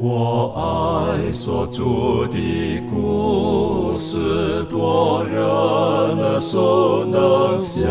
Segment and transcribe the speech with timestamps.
[0.00, 7.90] 我爱所住的故事，多人耳熟能详，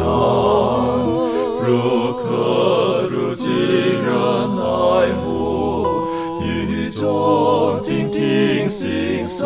[1.62, 4.08] 如可如今人
[4.58, 5.86] 爱慕，
[6.42, 9.46] 语中静听心声，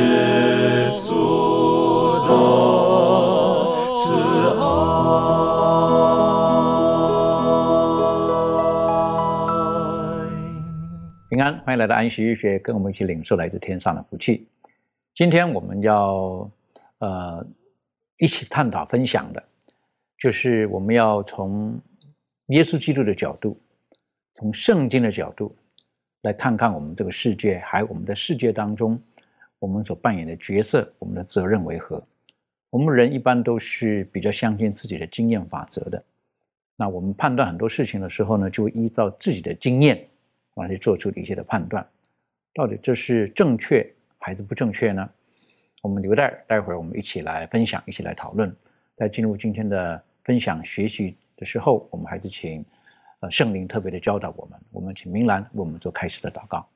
[11.59, 14.47] 欢迎来到安息医学，跟我们一起领受来自天上的福气。
[15.13, 16.49] 今天我们要
[16.99, 17.45] 呃
[18.17, 19.43] 一起探讨分享的，
[20.17, 21.79] 就是我们要从
[22.47, 23.59] 耶稣基督的角度，
[24.33, 25.53] 从圣经的角度
[26.21, 28.99] 来看看我们这个世界，还有我们在世界当中
[29.59, 32.01] 我们所扮演的角色，我们的责任为何？
[32.69, 36.01] 我们人一般都是比较相信自己的经验法则的。
[36.77, 40.07] 那我们判断很多事情的时候呢，就依照自己的经验
[40.55, 41.85] 来去做出一些的判断，
[42.53, 43.85] 到底这是正确
[44.17, 45.09] 还是不正确呢？
[45.81, 48.55] 我们留待待会儿我们一起来分享，一起来讨论。
[48.93, 52.63] 在进入今天的分享学习的时候，我们还是请
[53.21, 54.59] 呃圣灵特别的教导我们。
[54.71, 56.67] 我们请明兰为我们做开始的祷告。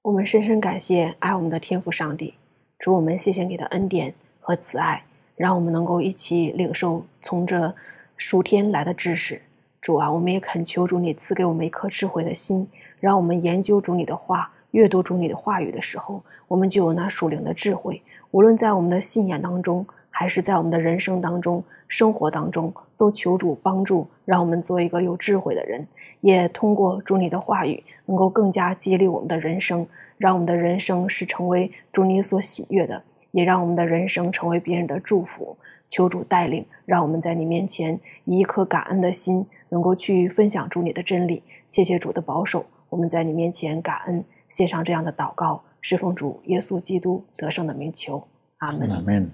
[0.00, 2.34] 我们深深感谢爱我们的天父上帝，
[2.78, 5.04] 主我们谢谢你的恩典和慈爱，
[5.36, 7.74] 让我们能够一起领受从这
[8.16, 9.42] 属天来的知识。
[9.84, 12.66] 主啊，我们也恳求主你赐给我们一颗智慧的心，
[13.00, 18.00] 让我们研究主你的话，阅读主你的话语的时候，我们就有那属灵的智慧。
[18.30, 25.86] 无论在我们的信仰当中，还是在我们的人生当中、生活当中，都求主帮助，让我们做一个有智慧的人。
[26.22, 33.02] 也通过主你的话语，能够更加激励我们的人生，让我们的人生是成为主你所喜悦的，
[33.32, 35.54] 也让我们的人生成为别人的祝福。
[35.86, 41.42] 求主带领，让我们在你面前以一颗感恩的心，能够去分享主你的真理。
[41.66, 48.24] 谢谢主的保守，我们在你面前感恩，献上这样的祷告，侍奉主耶稣基督得胜的名求。
[48.58, 48.88] 阿门。
[48.88, 49.28] 阿门。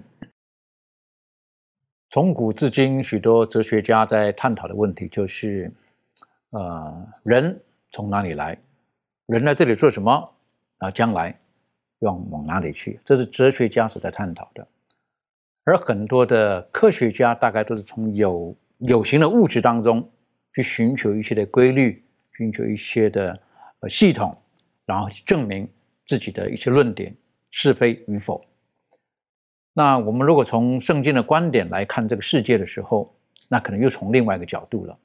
[2.09, 5.71] 从古至今，许多哲学家在探讨的问题就是：
[6.49, 8.57] 呃，人从哪里来？
[9.27, 10.11] 人在这里做什么？
[10.79, 11.39] 然后将来
[11.99, 12.99] 要往哪里去？
[13.05, 14.67] 这是哲学家所在探讨的。
[15.65, 20.09] 而很多的科学家大概都是从有有形的物质当中
[20.53, 22.03] 去寻求一些的规律，
[22.37, 23.39] 寻求一些的
[23.79, 24.35] 呃系统，
[24.85, 25.67] 然后去证明
[26.05, 27.15] 自己的一些论点
[27.49, 28.43] 是非与否。
[29.73, 33.15] 那我们如果从圣经的观点来看这个世界的时候，
[33.47, 34.97] 那可能又从另外一个角度了。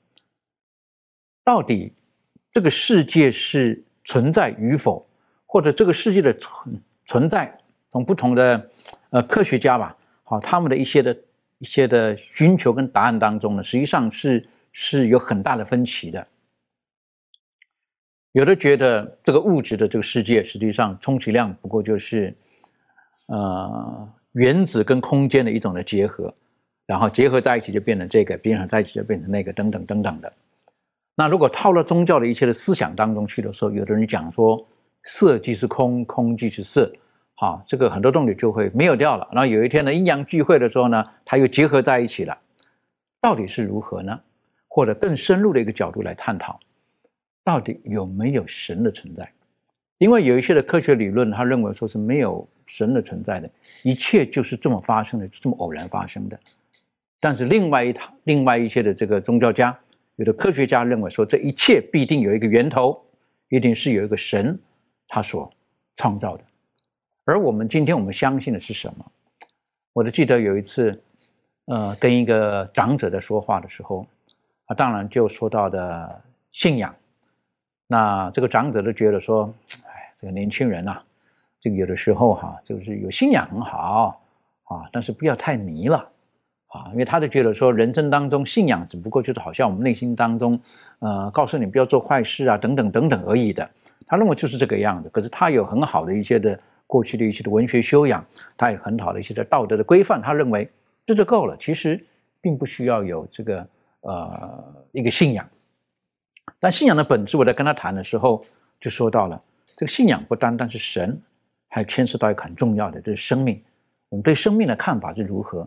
[1.44, 1.92] 到底
[2.50, 5.08] 这个世界是存在与否，
[5.46, 7.56] 或者这个世界的存存在，
[7.92, 8.70] 从不同的
[9.10, 11.16] 呃科学家吧，好，他们的一些的
[11.58, 14.44] 一些的寻求跟答案当中呢，实际上是
[14.78, 16.26] 是有很大的分歧的。
[18.32, 22.36] 有的觉得这个物质的这个世界，实际上充其量不过就是
[23.28, 24.12] 呃。
[24.32, 26.30] 原子跟空间的一种的结合，
[26.84, 30.30] 然后结合在一起就变成这个，变合在一起就变成那个，等等等等的。
[31.14, 34.62] 那如果套到宗教的一切的思想当中去的时候，有的人讲说
[35.04, 36.92] 色即是空，空即是色，
[37.36, 39.26] 好，这个很多东西就会没有掉了。
[39.32, 42.38] 然后有一天呢，阴阳聚会的时候呢，它又结合在一起了，
[43.22, 44.20] 到底是如何呢？
[44.76, 46.60] 或者更深入的一个角度来探讨，
[47.42, 49.26] 到底有没有神的存在？
[49.96, 53.48] 因为有一些的科学理论，他认为说是没有神的存在的，
[53.82, 56.38] 一切就是这么发生的，这么偶然发生的。
[57.18, 59.74] 但是另外一套，另外一些的这个宗教家，
[60.16, 63.02] 有的科学家认为说，这一切必定有一个源头，
[63.48, 64.58] 一定是有一个神
[65.08, 65.50] 他所
[65.96, 66.44] 创造的。
[67.24, 69.06] 而我们今天我们相信的是什么？
[69.94, 71.02] 我都记得有一次，
[71.64, 74.06] 呃，跟一个长者在说话的时候，
[74.66, 76.22] 啊，当然就说到的
[76.52, 76.94] 信仰。
[77.86, 79.52] 那这个长者都觉得说，
[79.84, 80.98] 哎，这个年轻人呐，
[81.60, 84.20] 这个有的时候哈，就是有信仰很好
[84.64, 85.98] 啊，但是不要太迷了
[86.66, 90.60] 啊，因为他就觉得说，人生当中信仰只不过就是好像我们内心当中，
[90.98, 93.70] 呃，告诉你不要做坏事啊，等等等等而已的。
[94.08, 95.08] 他认为就是这个样子。
[95.08, 98.24] 可是他有很好的一些的过去的一些的文学修养，
[98.56, 100.68] 他有很好的一些的道德的规范，他认为
[101.04, 101.56] 这就够了。
[101.56, 102.04] 其实
[102.40, 103.66] 并不需要有这个
[104.06, 105.48] 呃一个信仰。
[106.58, 108.42] 但信仰的本质，我在跟他谈的时候
[108.80, 109.42] 就说到了，
[109.76, 111.20] 这个信仰不单单是神，
[111.68, 113.62] 还牵涉到一个很重要的，就是生命。
[114.08, 115.66] 我们对生命的看法是如何？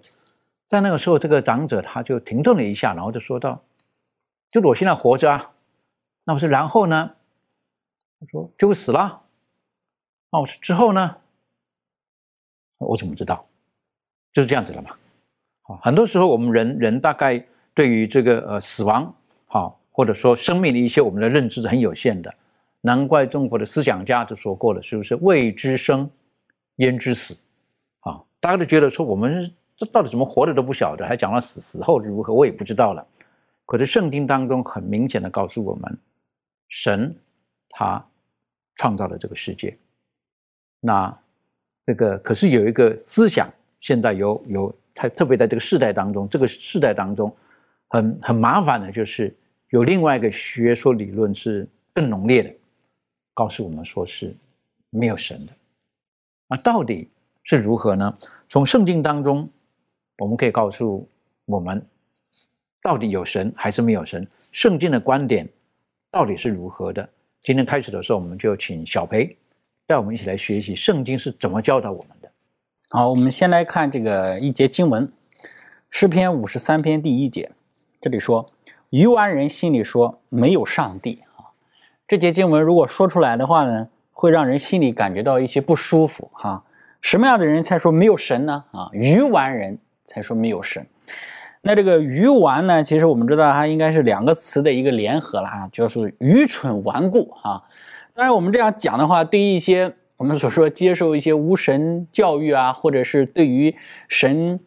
[0.66, 3.62] 在那个时候，这个长者他就停顿了一下，然后就说道
[4.50, 5.52] ：“就我现在活着啊，
[6.24, 7.12] 那我说然后呢？
[8.20, 9.22] 他说就会死了。
[10.32, 11.18] 那我说之后呢？
[12.78, 13.46] 我怎么知道？
[14.32, 14.96] 就是这样子了嘛。
[15.64, 17.46] 好，很多时候我们人人大概
[17.80, 19.16] 对于这个呃死亡，
[19.48, 22.34] 好。”或者说生命的一些我们的认知是很有限的，
[22.80, 26.10] 难怪中国的思想家就说过了，是不是未知生，
[26.78, 27.36] 焉知死？
[28.00, 33.06] 啊，大家都觉得说我们这到底怎么活的都不晓得，还讲了死死后如何，我也不知道了。
[33.66, 35.98] 可是圣经当中很明显的告诉我们，
[36.70, 37.14] 神
[37.70, 38.02] 他
[38.76, 39.78] 创造了这个世界。
[40.80, 41.14] 那
[41.84, 43.50] 这个可是有一个思想，
[43.82, 47.36] 现在有有特特别在这个世代当中，这个世代当中
[47.90, 49.36] 很很麻烦的就是。
[49.72, 52.52] 有另外一个学说理论是更浓烈的，
[53.36, 54.36] 告诉我们说是
[54.90, 55.54] 没有神的。
[56.48, 57.08] 那到底
[57.44, 58.18] 是如何呢？
[58.48, 59.48] 从圣经当中，
[60.18, 61.08] 我们可以告诉
[61.46, 61.86] 我们，
[62.82, 64.28] 到底有神还是没有神？
[64.52, 65.48] 圣经的观点
[66.10, 67.08] 到底是如何的？
[67.42, 69.38] 今天开始的时候，我们就请小培
[69.86, 72.32] 带我们一起来学习圣经是怎么教导我们的。
[72.90, 75.12] 好，我们先来看这个一节经文，
[75.92, 77.52] 诗篇五十三篇第一节，
[78.02, 78.52] 这里说。
[78.92, 81.54] 愚顽人心里说没有上帝啊，
[82.08, 86.64] 这节经文如果说出来的话呢，会让人心里感觉到一些不舒服哈。
[87.02, 88.64] 什么样的人才说没有神呢？
[88.72, 90.84] 啊，愚顽人才说没有神。
[91.62, 97.62] 那这个愚顽呢，其实我们知道它应该是两个词的一个联合了啊，就是愚蠢顽固啊。
[98.16, 103.76] 当然我们这样讲的话，对于一些我们所说接受一些无神教育啊，或者是对于
[104.08, 104.60] 神。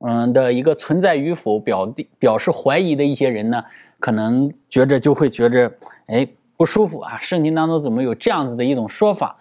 [0.00, 3.64] 嗯的一个存在与否表表示怀疑的一些人呢，
[3.98, 5.72] 可能觉着就会觉着
[6.06, 6.26] 哎
[6.56, 7.18] 不舒服啊。
[7.18, 9.36] 圣经当中怎么有这样子的一种说法？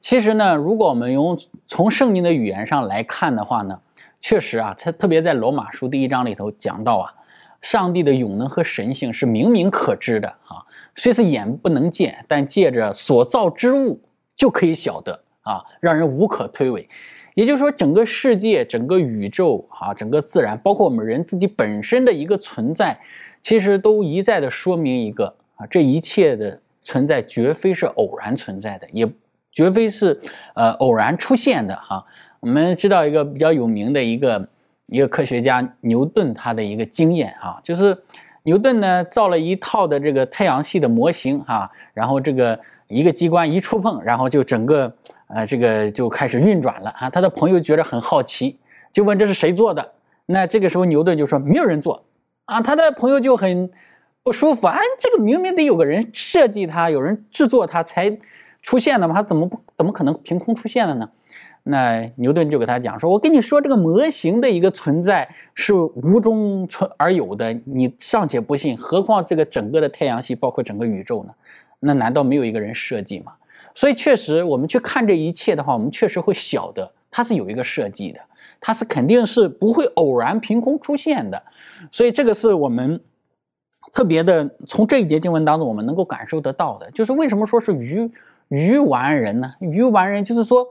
[0.00, 3.80] 其实呢，如果我们用从圣经的语言上来看的话呢，
[4.20, 7.12] 确实啊，它特别在罗马书第一章里头讲到啊，
[7.60, 10.64] 上帝的永能和神性是明明可知的啊，
[10.94, 14.00] 虽是眼不能见，但借着所造之物
[14.34, 16.86] 就可以晓得啊，让人无可推诿。
[17.34, 22.98] 也就是说，整个世界、整个宇宙啊，整个自然，包括我们人自己本身的一个存在，
[23.40, 29.08] 其实都一再的说明一个啊，这一切的存在绝非是偶然存在的，也
[29.52, 30.20] 绝非是
[30.54, 32.04] 呃偶然出现的哈。
[32.40, 34.48] 我们知道一个比较有名的一个
[34.86, 37.96] 一个科学家牛顿他的一个经验啊，就是
[38.42, 42.58] 牛顿呢造了一套的这个太阳系的模型哈，然后这个
[42.88, 44.92] 一个机关一触碰，然后就整个。
[45.28, 47.10] 呃，这个就开始运转了啊！
[47.10, 48.58] 他的朋友觉得很好奇，
[48.90, 49.92] 就问这是谁做的？
[50.26, 52.04] 那这个时候牛顿就说没有人做
[52.46, 52.60] 啊！
[52.60, 53.70] 他的朋友就很
[54.22, 54.76] 不舒服啊！
[54.98, 58.18] 这个明明得有个人设计它，有人制作它才
[58.62, 61.08] 出现的嘛，他怎么不怎么可能凭空出现了呢？
[61.64, 71.34] 那牛顿就给他讲说：“我跟你说，这个模型的一个存在是无中存而有的，你尚且不信，何况这个整个的太阳系，包括整个宇宙呢？
[71.80, 73.32] 那难道没有一个人设计吗？”
[73.78, 78.18] 所以确实，我们去看这一切的话，我们确实会晓得它是有一个设计的，
[78.58, 81.40] 它是肯定是不会偶然凭空出现的。
[81.92, 83.00] 所以这个是我们
[83.92, 88.10] 特别的从这一节经文当中我们能够感受得到的，就是为什么说是愚
[88.48, 89.54] 愚顽人呢？
[89.60, 90.66] 愚顽人就是说，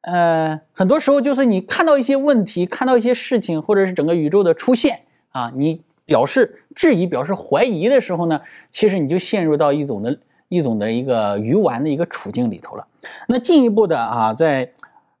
[0.00, 10.18] 呃，很多时候就是你看到一些问题，看到一些事情，或者是整个宇宙的出现啊，你表示质疑、表示怀疑的时候呢，其实你就陷入到一种的。
[10.52, 12.86] 一种的一个鱼丸的一个处境里头了。
[13.26, 14.70] 那进一步的啊，在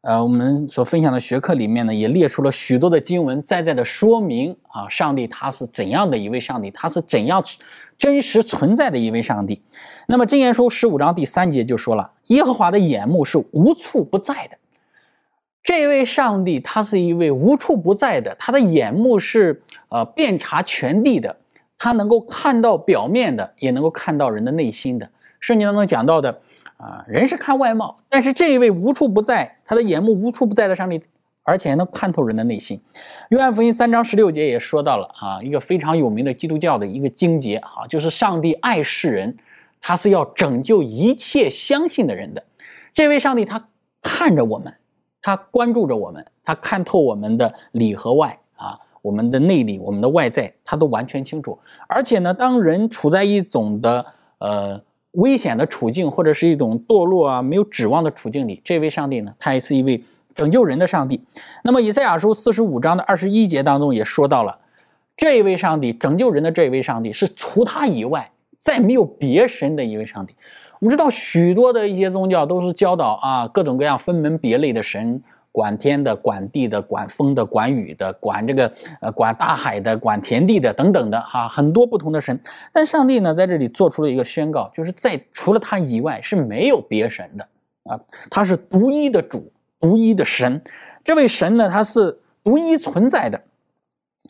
[0.02, 7.42] 呃我们所分享的学科里面呢，也列出了许多的经文，在在的说明啊，上帝他是怎样的一位上帝，他是怎样
[7.96, 9.62] 真实存在的一位上帝。
[10.06, 14.58] 那么《箴言书》十五章第三节就说了：“耶和华的眼目是无处不在的。”
[15.64, 21.36] 这位上帝他是一位无处不在的，他的眼目是呃遍察全地的，
[21.78, 25.08] 他能够看到表面的，也能够看到人的内心的。
[25.42, 26.40] 圣经当中讲到的，
[26.76, 31.02] 啊，人是看外貌，但是这一位无处不在，他的眼目无处不在的上帝，
[31.42, 32.80] 而且还能看透人的内心。
[33.30, 39.36] 约翰福音三章十六节也说到了，啊，一个非常有名的基督教的一个经节，哈，就是上帝爱世人，
[39.80, 42.44] 他是要拯救一切相信的人的。
[42.94, 43.68] 这位上帝他
[44.00, 44.72] 看着我们，
[45.20, 51.58] 他关注着我们，他看透我们的里和外，啊，我们的内里，我们的外在，他都完全清楚。
[51.88, 54.06] 而且呢，当人处在一种的，
[54.38, 54.80] 呃。
[55.12, 60.02] 危险的处境，或者是一种堕落啊、没有指望的处境里，这位上帝呢，他也是一位
[60.34, 61.20] 拯救人的上帝。
[61.64, 64.58] 那么，以赛亚书四十五章的二十一节当中也说到了，
[65.16, 70.34] 这一位上帝拯救人的这一位上帝是除他以外再没有别神的一位上帝。
[70.80, 75.22] 我们知道许多的一些宗教都是教导啊各种各样分门别类的神。
[75.52, 82.40] 管天的、管地的、管风的、管雨的、管这个呃管大海的、管田地的等等的哈，很多不同的神。
[82.72, 87.46] 但上帝呢，在这里做出了一个宣告，就是在除了他以外是没有别神的
[87.84, 90.58] 啊，他是独一的主、独一的神。
[91.04, 93.38] 这位神呢，他是独一存在的。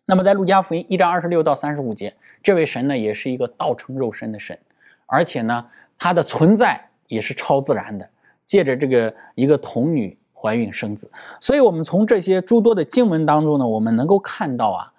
[0.06, 2.12] 那么在路加福音一章二十六到三十五节，
[2.42, 4.58] 这位神呢，也是一个道成肉身的神，
[5.06, 5.64] 而且呢，
[5.96, 8.10] 他的存在也是超自然的，
[8.44, 10.18] 借着这个一个童女。
[10.42, 11.08] 怀孕生子，
[11.38, 14.92] 所以，我们从这些诸多的经文当中呢，我们能够看到啊，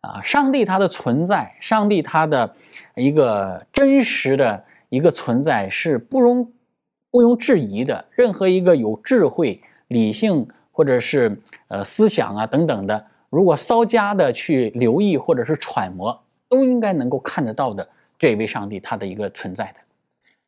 [0.00, 2.50] 啊，上帝他的存在，上帝他的
[2.94, 6.50] 一个真实的一个存在是不容
[7.10, 8.02] 不容置疑的。
[8.12, 11.38] 任何一个有智慧、理性或者是
[11.68, 17.86] 呃思想啊等等的，如果稍加的去留意或者是揣摩，都应该能够看得到的
[18.18, 19.80] 这位上帝他的一个存在的。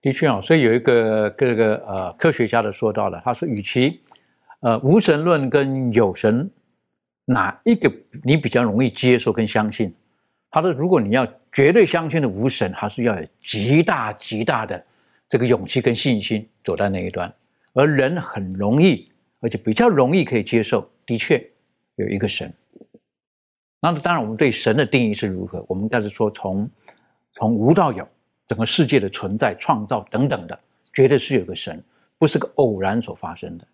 [0.00, 4.00] 的确啊，所以有一个这个呃科学家的说到了，他说，与其
[4.60, 6.50] 呃，无神论跟有神，
[7.24, 7.92] 哪一个
[8.24, 9.94] 你比较容易接受跟相信？
[10.50, 14.84] 他说，如果你要绝对相信的无神，还是要有极大极大的
[15.28, 17.32] 这个勇气跟信心走在那一端。
[17.74, 21.44] 而人很容易，而且比较容易可以接受，的确
[21.96, 22.52] 有一个神。
[23.80, 25.64] 那当然，我们对神的定义是如何？
[25.68, 26.68] 我们但是说，从
[27.32, 28.08] 从无到有，
[28.48, 30.58] 整个世界的存在、创造等等的，
[30.92, 31.80] 绝对是有个神，
[32.18, 33.66] 不是个偶然所发生的。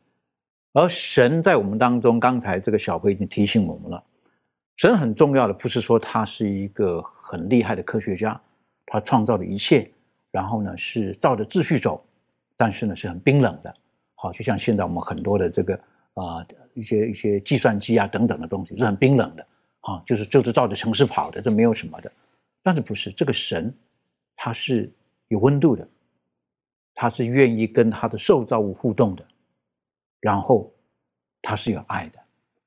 [0.75, 4.05] 而神在我们当中，刚才这个小辉已经提醒我们了，
[4.77, 8.39] 神很重要的不是说他是一个很厉害的科学家，
[8.87, 9.89] 他创造了一切，
[10.33, 12.05] 然后呢是照着秩序走，
[12.57, 13.73] 但是呢是很冰冷的，
[14.17, 15.75] 好，就像现在我们很多的这个
[16.15, 19.47] 啊一些一些计算机啊等等的东西是很冰冷的，
[19.83, 22.11] 啊，就是就是照着程式跑的，这没有什么的，
[22.65, 23.73] 但是不是这个神，
[24.35, 24.93] 他是
[25.29, 25.89] 有温度的，
[26.97, 29.25] 他是愿意跟他的受造物互动的。
[30.25, 30.73] 然后，
[31.43, 32.19] 他是有爱的，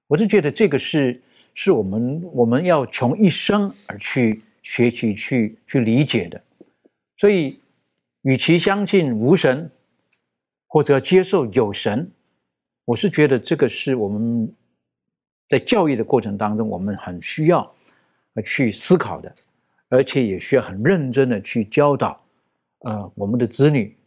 [0.05, 1.19] 我是觉得这个是
[1.55, 6.39] 是我们我们要从一生而去学习去去理解的。
[7.17, 7.59] 所以，
[8.21, 9.71] 与其相信无神，
[10.67, 12.07] 或者接受有神，
[12.85, 14.53] 我是觉得这个是我们
[15.47, 17.73] 在教育的过程当中，我们很需要
[18.45, 19.33] 去思考的，
[19.89, 22.23] 而且也需要很认真的去教导，
[22.81, 23.97] 呃，我们的子女，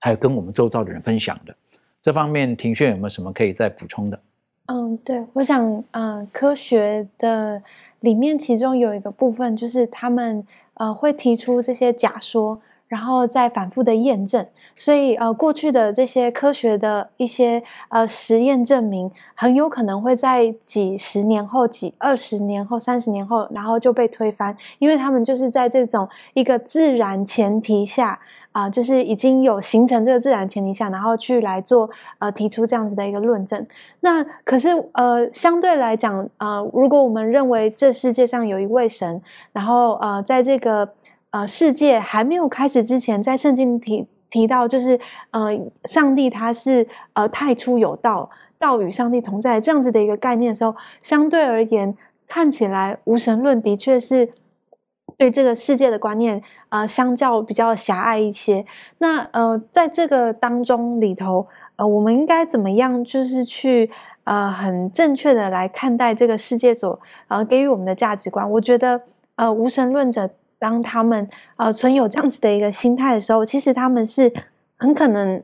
[0.00, 1.56] 还有跟我们周遭的人分享的。
[2.00, 4.20] 这方面，庭炫有没有什么可以再补充的？
[4.66, 7.62] 嗯，对，我想，嗯，科学的
[8.00, 12.60] 里面其中有一个部分，就是他们呃会提出这些假说。
[12.88, 28.18] 然后再反复的验证，所以呃，过去的这些科学的一些呃实验证明，很有可能会在几十年后、几二十年后、三十年后，然后就被推翻，因为他们就是在这种一个自然前提下
[28.58, 31.88] 啊，就是已经有形成这个自然前提下，然后去来做
[32.18, 33.66] 呃提出这样子的一个论证。
[34.00, 39.22] 那可是呃，相对来讲呃，如果我们认为这世界上有一位神，
[39.52, 40.88] 然后呃，在这个。
[41.30, 44.98] 呃，世界还没有开始之前，在圣经提提到，就是
[45.30, 45.50] 呃，
[45.84, 51.94] 上帝他是呃太初有道，道与上帝同在这样子的一个概念的时候，相对而言，
[52.26, 54.30] 看起来无神论的确是
[55.16, 58.64] 对这个世界的观念，呃，相较比较狭隘一些。
[58.98, 61.46] 那呃，在这个当中里头，
[61.76, 63.90] 呃，我们应该怎么样，就是去
[64.24, 68.50] 呃很正确的来看待这个世界所呃给予我们的价值观？
[68.50, 69.02] 我觉得
[69.36, 70.28] 呃，无神论者。
[70.60, 74.32] 当他们呃存有这样子的一个心态的时候，其实他们是
[74.76, 75.40] 很可能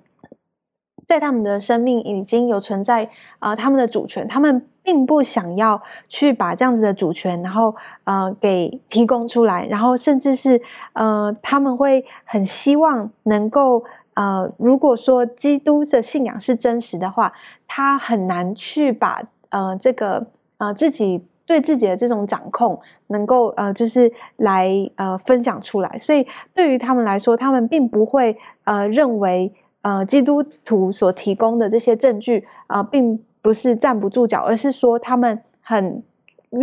[1.07, 7.75] 在他们的生命已经有存在啊他们的主权，他们并不想要去把这样子的主权，然后
[8.05, 10.61] 呃给提供出来，然后甚至是
[10.93, 13.83] 呃他们会很希望能够
[14.15, 17.33] 呃如果说基督的信仰是真实的话，
[17.67, 20.27] 他很难去把呃这个
[20.59, 21.27] 呃自己。
[21.47, 36.03] 对自己的这种掌控，能够呃，就是来呃分享出来，所以对于他们来说，他们并不会呃认为呃基督徒所提供的这些证据啊，并不是站不住脚，而是说他们很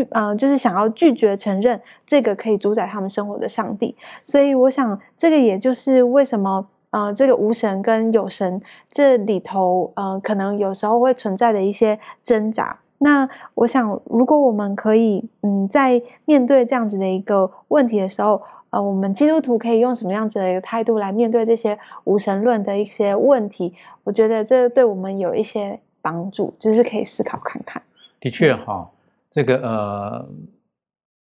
[0.10, 3.96] 嗯就是想要拒绝承认这个可以主宰他们生活的上帝。
[4.24, 8.60] 所以我想，这个也就是为什么呃这个无神跟有神
[8.92, 12.80] 这里头呃可能有时候会存在的一些挣扎。
[12.98, 23.76] 那我想，如果我们可以，嗯，在面对这样子的一个问题的时候，呃，我们基督徒可以用什么样子的一个态度来面对这些无神论的一些问题？
[24.04, 27.82] 我觉得这对我们有一些帮助，就是可以思考看看。
[28.20, 28.90] 的确哈，
[29.30, 30.30] 这个呃，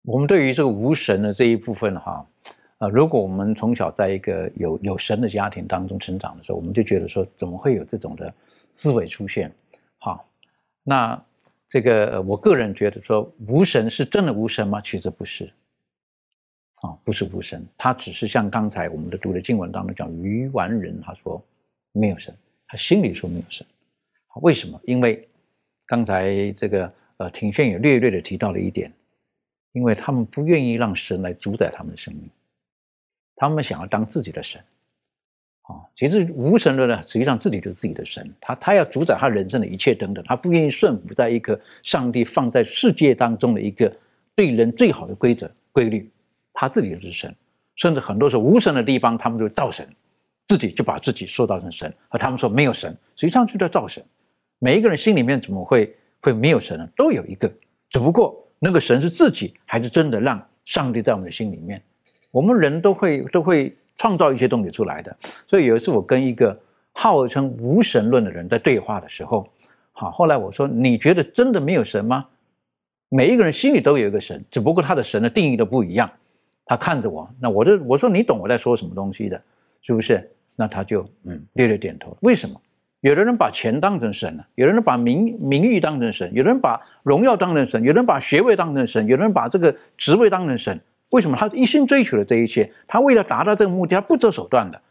[0.03, 2.25] 我们对于这个无神的这一部分哈，
[2.79, 8.33] 呃，如果我们从小在一个有有神的家庭当中成长的时候，我们就觉得说，怎么会有这种的
[8.73, 9.53] 思维出现？
[9.99, 10.27] 好，
[10.83, 11.21] 那
[11.67, 14.81] 这个我个人觉得说，无神是真的无神吗？
[14.81, 15.45] 其实不是，
[16.81, 21.41] 啊，不是无神，他只是像刚才我们的读的经文当中讲，愚顽人他说
[21.93, 22.35] 没有神，
[22.67, 23.65] 他心里说没有神，
[24.41, 24.79] 为什么？
[24.83, 25.27] 因为
[25.85, 28.91] 刚才这个呃庭轩也略略的提到了一点。
[29.73, 32.29] 因为他们不愿意让神来主宰他们的生命，
[33.35, 34.61] 他们想要当自己的神，
[35.63, 43.91] 啊，其实无神论呢，实际上自己就是自己的神，他他要主宰他人生的一切等等，他不愿意顺服在一个上帝放在世界当中的一个
[44.35, 46.07] 对人最好的规则规律，
[46.53, 47.35] 他自己就是神，
[47.75, 49.89] 甚至很多时候无神的地方，他们就造神，
[50.49, 54.05] 自己就把自己塑造成神，而他们说没有神，实际上就在造神，
[54.63, 56.87] 每一个人心里面怎么会会没有神呢？
[56.95, 57.51] 都有一个，
[57.89, 58.39] 只不过。
[58.59, 61.81] 那个神是自己，还是真的让上帝在我们的心里面？
[62.31, 65.13] 我们人都会都会创造一些东西出来的。
[65.45, 66.57] 所以有一次我跟一个
[66.93, 69.45] 号称无神论的人在对话的时候，
[69.91, 72.25] 好，后来我说：“你觉得真的没有神吗？”
[73.11, 76.09] 每一个人心里都有一个神，只不过他的神的定义都不一样。
[76.65, 79.43] 他看着我，那我就我说：“你懂我在说什么东西的，
[79.81, 82.15] 是不是？”那他就嗯略略点头。
[82.21, 82.61] 为什么？
[83.03, 90.79] 有的人把钱当成神了，有的人把名名誉当成神，有的人把荣耀当成神，有的人把学位当成神，有的人把这个职位当成神。
[91.09, 92.71] 为什么他一心追求的这一切？
[92.87, 94.81] 他为了达到这个目的，他不择手段的。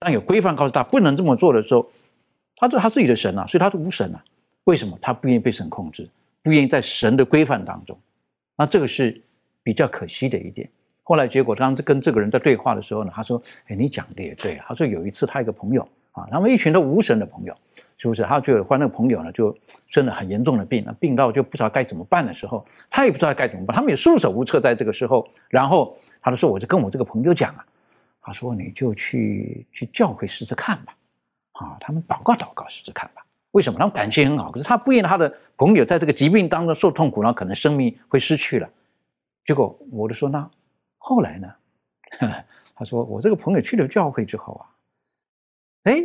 [0.00, 1.88] 当有规范告诉他不能这么做的时候，
[2.56, 4.24] 他是他自己的神啊，所以他是无神啊。
[4.64, 6.08] 为什么他不愿意被神控制，
[6.42, 7.96] 不愿意在神的规范当中？
[8.56, 9.22] 那这个是
[9.62, 10.68] 比较可惜的一点。
[11.04, 15.88] 后来结果，当跟这个人在对话的时候呢，他说：“哎，你讲的也对。”他说有一次他一个朋友。
[16.16, 17.54] 啊，他们一群都无神的朋友，
[17.98, 18.22] 是不是？
[18.22, 19.54] 他就换那个朋友呢，就
[19.86, 24.58] 生了很严重的病，那病到就不知道该怎么办的时候，他也不知道该怎么办，他们也束手无策。
[24.58, 27.62] 在这个时候，然后他就说：“我就跟我这个朋友讲啊，
[28.22, 30.96] 他说你就去去教会试试看吧，
[31.52, 33.22] 啊，他们祷告祷告试试看吧。
[33.50, 33.78] 为什么？
[33.78, 38.66] 他们感情很好，可是他不愿意他的朋友在这个疾病当中受痛苦，然后可能生命会失去了。
[39.44, 40.50] 结果我就说那
[40.96, 41.52] 后来呢？
[42.74, 44.64] 他说我这个朋友去了教会之后啊。”
[45.86, 46.04] 哎，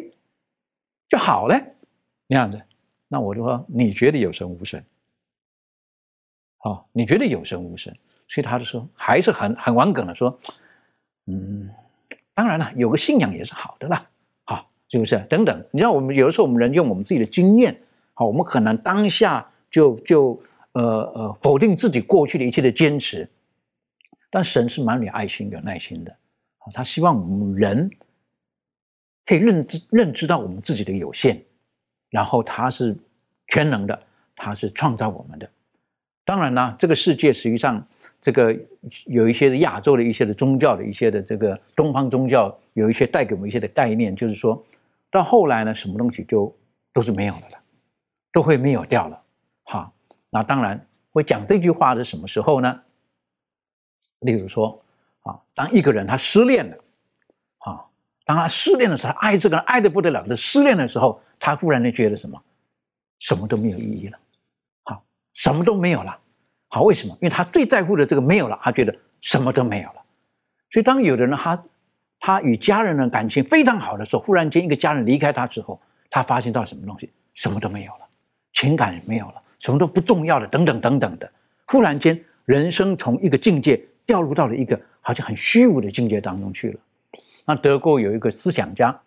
[1.10, 1.60] 就好了，
[2.28, 2.62] 那样子，
[3.08, 4.84] 那我就说，你觉得有神无神？
[6.60, 7.92] 好，你觉得有神无神？
[8.28, 10.40] 所以他就说，还是很很顽梗的说，
[11.26, 11.68] 嗯，
[12.36, 14.08] 当然了，有个信仰也是好的啦，
[14.44, 15.18] 好，是不是？
[15.28, 17.76] 等等，你知道，我们有的时候，我们人用我们自己的经验，
[18.14, 20.40] 好，我们很难当下就就
[20.74, 20.84] 呃
[21.16, 23.28] 呃否定自己过去的一切的坚持，
[24.30, 26.16] 但神是满脸爱心、有耐心的，
[26.60, 27.90] 好，他希望我们人。
[29.32, 31.42] 可以认知认知到我们自己的有限，
[32.10, 32.94] 然后他是
[33.48, 33.98] 全能的，
[34.36, 35.50] 他是创造我们的。
[36.26, 37.82] 当然呢，这个世界实际上
[38.20, 38.54] 这个
[39.06, 44.62] 有一些亚洲的一些的宗教的一些的这个东方宗教有一些带给我们一些的概念，就是说
[45.10, 46.54] 到后来呢，什么东西就
[46.92, 47.58] 都是没有了了，
[48.34, 49.24] 都会没有掉了。
[49.64, 49.94] 好，
[50.30, 52.82] 那当然会讲这句话是什么时候呢？
[54.20, 54.84] 例如说
[55.22, 56.78] 啊，当一个人他失恋了。
[58.26, 60.24] 当他失恋的时候，爱这个人爱的不得了。
[60.28, 62.42] 的失恋的时候，他忽然间觉得什么，
[63.20, 64.18] 什么都没有意义了，
[64.84, 65.04] 好，
[65.34, 66.18] 什么都没有了。
[66.68, 67.14] 好，为什么？
[67.22, 69.96] 因为他最在乎的这个没有了，他觉得什么都没有了。
[70.70, 71.64] 所以，当有的人他
[72.20, 78.08] 他与家人的感情非常好的时候，忽然间一个家人离开他之后，他发现到什么东西，什么都没有了，
[78.54, 81.30] 情感也没有了，什么都不重要了，等等等等的。
[81.66, 86.80] 忽然间，人生从一个境界掉入到了一个好像很虚无的境界当中去了。
[87.46, 88.98] 那德国有一个思想家，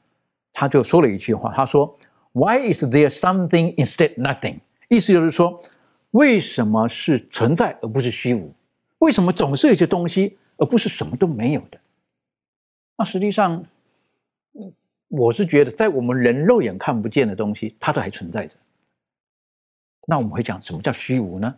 [0.53, 1.95] 他就说了一句话，他说
[2.33, 5.59] ：“Why is there something instead nothing？” 意思就是说，
[6.11, 8.53] 为什么是存在而不是虚无？
[8.99, 11.79] 为什么总是有些东西而不是什么都没有的？
[12.97, 13.65] 那实际上，
[15.09, 18.57] 我是觉得，在我们人肉眼看不见的东西，它都还存在着。
[20.07, 21.55] 那我们会讲什么叫虚无呢？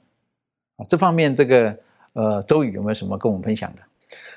[0.76, 1.78] 啊，这方面这个
[2.14, 3.82] 呃，周宇有没有什么跟我们分享的？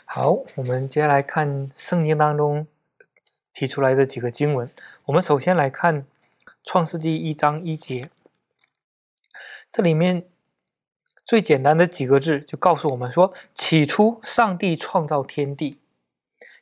[0.05, 2.67] 好，我们接下来看圣经当中
[3.53, 4.69] 提出来的几个经文。
[5.05, 6.05] 我们首先来看
[6.63, 8.09] 创世纪一章一节，
[9.71, 10.23] 这里面
[11.23, 15.79] 最简单的几个字就告诉我们说：“起初，上帝创造天地。”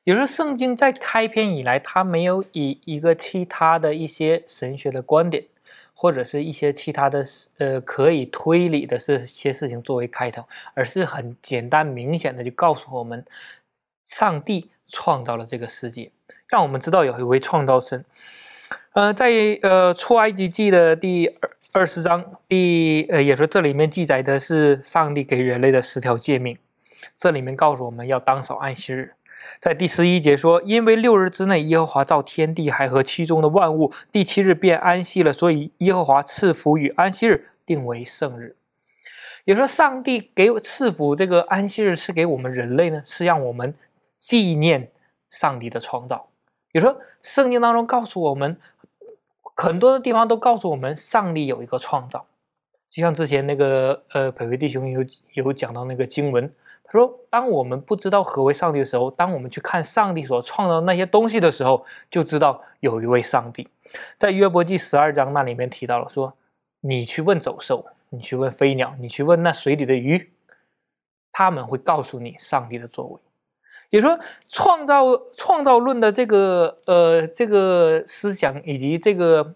[0.04, 5.46] 也就是圣经在开篇以来，它没有以一个其他的一些神学的观点。
[6.00, 7.24] 或者是一些其他的
[7.58, 10.44] 呃可以推理的这些事情作为开头，
[10.76, 13.26] 而是很简单明显的就告诉我们，
[14.06, 16.12] 上帝创造了这个世界，
[16.48, 18.06] 让我们知道有一位创造神。
[18.94, 19.32] 呃，在
[19.64, 26.60] 呃出埃及记的第二二十章第呃，也说这里面记载的是上帝给人类的十条诫命，
[27.16, 29.14] 这里面告诉我们要当守安息日。
[29.60, 38.56] 在第十一节说，因为六日之内耶和华造天地海和其中的万物，第七日便安息了，所以耶和华赐福与安息日，定为圣日。
[39.46, 43.74] 也说上帝给赐福这个安息日是给我们人类呢，是让我们
[44.18, 44.92] 纪念
[45.30, 46.28] 上帝的创造。
[46.74, 48.58] 也说圣经当中告诉我们
[49.56, 52.26] 很多的地方都告诉我们，上帝有一个创造。
[52.90, 56.54] 就像之前那个呃，培培弟兄有有讲到那个经文，
[56.88, 63.68] 他说，当我们不知道何为上帝的时候，当我们去看上帝所创造那些东西的时候，就知道有一位上帝。
[64.18, 66.34] 在约伯记十二章那里面提到了，说
[66.82, 70.32] 你去问走兽，你去问飞鸟，你去问那水里的鱼，
[71.32, 73.20] 他们会告诉你上帝的作为。
[73.90, 75.04] 也说创造
[75.36, 79.54] 创造论的这个呃这个思想以及这个。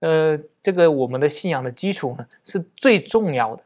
[0.00, 3.62] 呃，这个我们的信仰的基础呢是最重要的。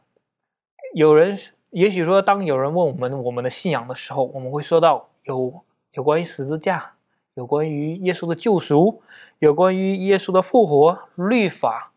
[0.94, 1.36] 有人
[1.70, 5.52] 也许说，当有人问我们我们的信仰的时候，我们会说到有
[5.92, 6.92] 有关于十字架，
[7.34, 9.02] 有关于耶稣的救赎，
[9.38, 11.92] 有关于耶稣的复活、律法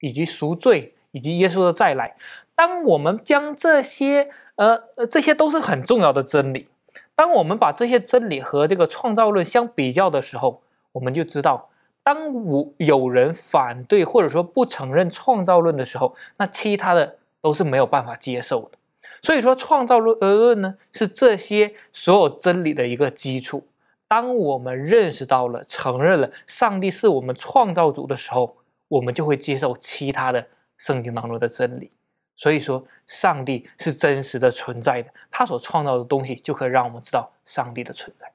[0.00, 2.16] 以及赎罪，以及耶稣的再来。
[2.54, 6.68] 当我们将这些呃呃这些都是很重要的真理。
[7.14, 10.62] 当我们把这些真理和这个创造论相比较的时候，
[10.92, 11.68] 我们就知道。
[12.02, 18.78] 当我有人反对或者说不承认创造论的时候，那其他的都是没有办法接受的。
[19.22, 23.66] 所以说，创造论而论呢是这些所有真理的一个基础。
[24.08, 28.56] 当我们认识到了、承认了上帝是我们创造主的时候，
[28.88, 31.90] 我们就会接受其他的圣经当中的真理。
[32.36, 38.30] 所以说，上帝是真实的存在的，他所创造的东西就可以让我们知道上帝的存在。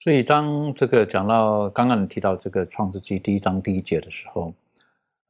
[0.00, 4.52] 所以，当这个讲到刚刚提到这个创世纪第一章第一节的时候，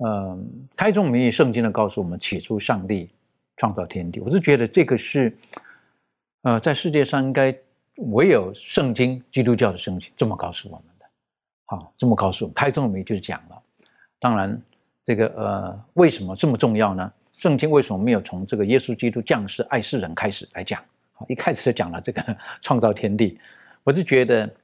[0.05, 3.09] 嗯，开宗明义，圣经的告诉我们，起初上帝
[3.57, 4.21] 创造天地。
[4.21, 5.37] 我是觉得这个是，
[6.43, 7.57] 呃，在世界上应该
[7.97, 11.07] 唯有圣经基督教的圣经这么告诉我们的。
[11.67, 13.63] 好，这么告诉我，开宗明义就讲了。
[14.19, 14.61] 当然，
[15.03, 17.13] 这个呃，为什么这么重要呢？
[17.33, 20.83] 圣经为什么没有从这个耶稣基督降世爱世人开始来讲？
[21.13, 23.39] 好，一开始就讲了这个 创造天地。
[23.83, 24.55] 我是觉得。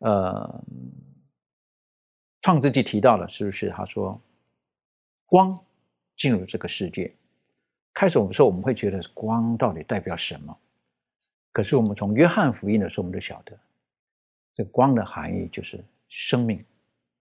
[0.00, 0.62] 呃，
[2.40, 3.68] 创世纪提到了，是不是？
[3.70, 4.16] 他说，
[5.26, 5.58] 光
[6.16, 7.12] 进入这个世界。
[7.94, 10.56] 开始我们说，我们会觉得光到底代表什么？
[11.52, 13.58] 可是我们从约翰福音的时候，我们就晓得，
[14.52, 16.64] 这光的含义就是生命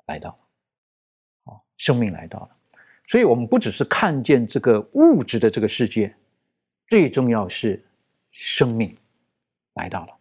[0.05, 0.37] 来到了。
[1.45, 2.49] 哦，生命来到了。
[3.07, 6.13] 所以，我们不只是看见这个物质的这个世界，
[6.89, 7.83] 最重要是
[8.31, 8.95] 生命
[9.75, 10.13] 来到了。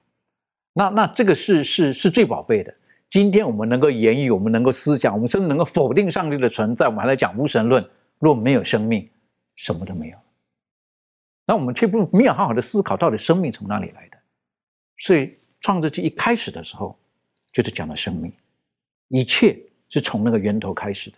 [0.73, 2.73] 那那这个是是是最宝贝的。
[3.11, 7.85] 今天我们能够言语，我们能够思想，我们甚至能够否定上帝的存在，我们还在讲无神论。
[8.19, 9.11] 若没有生命，
[9.57, 10.19] 什么都没有。
[11.47, 14.19] 那我们却不没有好好的思考，到底生命从哪里来的？
[14.99, 16.99] 所以创世纪一开始的时候，
[17.53, 18.33] 就是讲了生命，
[19.09, 19.57] 一切
[19.89, 21.17] 是从那个源头开始的。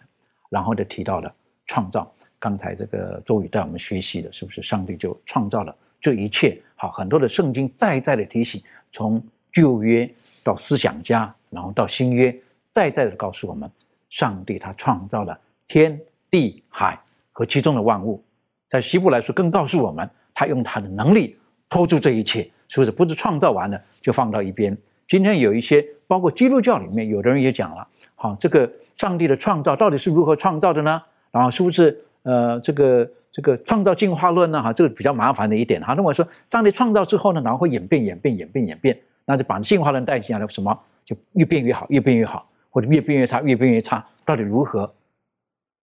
[0.50, 1.34] 然后就提到了
[1.66, 2.10] 创造。
[2.38, 6.58] 刚才这个周宇带我们学习的，是不是上帝就创造了这一切？
[6.76, 8.62] 好，很多的圣经再再的提醒，
[8.92, 10.08] 从旧约
[10.44, 12.34] 到思想家，然后到新约，
[12.72, 13.70] 再再的告诉我们，
[14.08, 16.98] 上帝他创造了天地海
[17.32, 18.22] 和其中的万物。
[18.68, 21.36] 在西部来说，更告诉我们，他用他的能力
[21.68, 22.92] 托住这一切，是不是？
[22.92, 24.78] 不是创造完了就放到一边。
[25.08, 31.02] 今天有一些，包括基督教里面，有的人也讲了，好，这个上帝的创造到底是如何创造的呢？
[31.32, 34.62] 然后是不是呃，这个这个创造进化论呢？
[34.62, 35.94] 哈，这个比较麻烦的一点哈。
[35.94, 38.96] 那我说，上帝创造之后呢，然后会演变、演变、演变、演变。
[39.24, 44.94] 那就把进化论带进来了，什么就越变越好，越变越好，或者越变越差，越变越差，到底如何？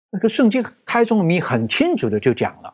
[0.10, 2.74] 那个圣经开宗明义很清楚的就讲了，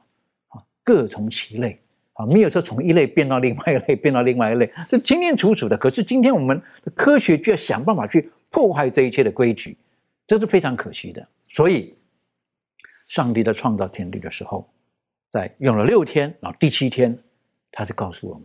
[0.84, 1.80] 各从其类，
[2.14, 5.78] 啊，没有说从一类变到另外一类， 变到另外一类，这清清楚楚的。
[5.78, 9.78] 可是今天我们的科学就要想办法去破坏这一切的规矩，
[10.28, 11.26] 这是非常可惜的。
[11.50, 11.96] 所以，
[13.08, 14.68] 上帝在创造天地的时候，
[15.30, 17.18] 在用了六天，然后第七天，
[17.72, 18.44] 他就告诉我们。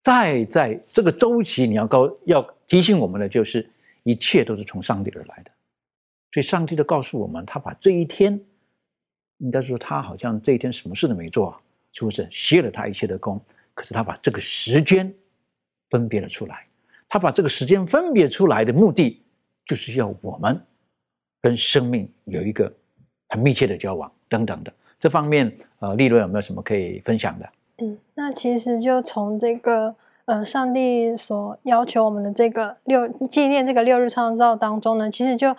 [0.00, 3.68] 再在这个周期，你要告要提醒我们的，就是
[4.02, 5.50] 一切都是从上帝而来的。
[6.32, 8.38] 所以，上帝就告诉我们，他把这一天，
[9.38, 11.60] 应该说他好像这一天什么事都没做，
[11.92, 13.40] 是不是歇了他一切的功？
[13.74, 15.12] 可是他把这个时间
[15.90, 16.66] 分别了出来。
[17.08, 19.22] 他把这个时间分别出来的目的，
[19.66, 20.60] 就是要我们
[21.40, 22.72] 跟生命有一个
[23.28, 24.72] 很密切的交往等等的。
[24.98, 27.48] 这方面，呃，利润有没有什么可以分享的？
[27.78, 29.94] 嗯，那其实就从这个
[30.24, 35.54] 呃，上帝所要求我们的这个六纪念这个六日创造当中呢，其实就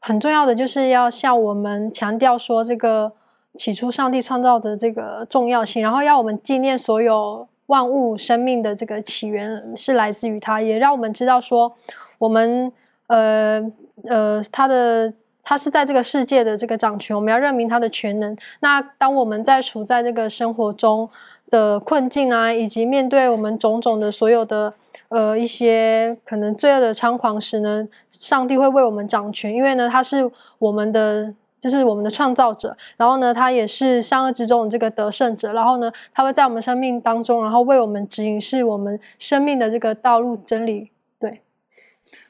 [0.00, 3.12] 很重要的就是要向我们强调说，这个
[3.56, 11.74] 起初上帝创造的这个重要性，然后要我们纪念所有万物生命的这个起源是来自于他，也让我们知道说，
[12.18, 12.72] 我们
[13.08, 13.60] 呃
[14.04, 18.36] 呃他的他是在这个世界的这个掌权，我们要认明他的全能。
[18.60, 21.10] 那当我们在处在这个生活中
[21.50, 24.72] 的困境啊，以及面对我们种种的所有的
[25.08, 31.34] 呃一些可能罪恶的猖狂时呢，上帝会为我们掌权，因为呢他是我们的。
[31.60, 40.88] 就是我们的创造者，然后呢，他也是善恶之中的这个得胜者，然后呢，他会在我们生命当中，然后为我们指引是我们生命的这个道路真理。
[41.18, 41.40] 对，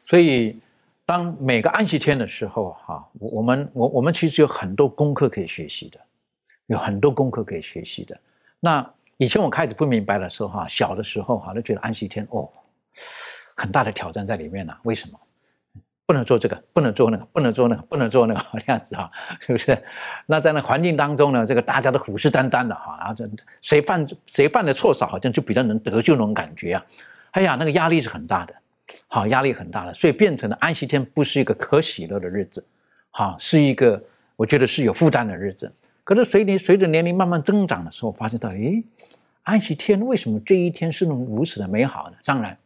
[0.06, 0.58] 所以
[1.04, 6.00] 当每个安息天的时候，哈，我我们我我们其实有很多功课可以学习的，
[6.68, 8.18] 有很多功课可以学习的。
[8.60, 12.48] 那以前我开始不明白的时候，哈，小的时候哈，都觉得安息天哦，
[13.56, 14.72] 很大的挑战在里面呢。
[14.84, 15.18] 为什么？
[16.06, 19.76] 不能做这个，不能做那个，不能做那个，不能做那个， 这样子哈，是不是？
[20.24, 23.28] 那在那环境当中呢，这个大家都虎视眈眈的哈，然后这
[23.60, 26.86] 谁犯谁犯的错少，好像就比较能得救那种感觉啊。
[27.32, 28.54] 哎呀，那个压力是很大的，
[29.08, 32.64] 好，压力很大的，所以变成了安息天不是一个可喜乐的日子，
[33.10, 34.00] 好，是一个
[34.36, 35.70] 我觉得是有负担的日子。
[36.08, 38.82] 可是随你随着年龄慢慢增长的时候，发现到，诶，
[39.42, 42.16] 安息天为什么这一天是那么如此的美好呢？
[42.24, 42.56] 当然，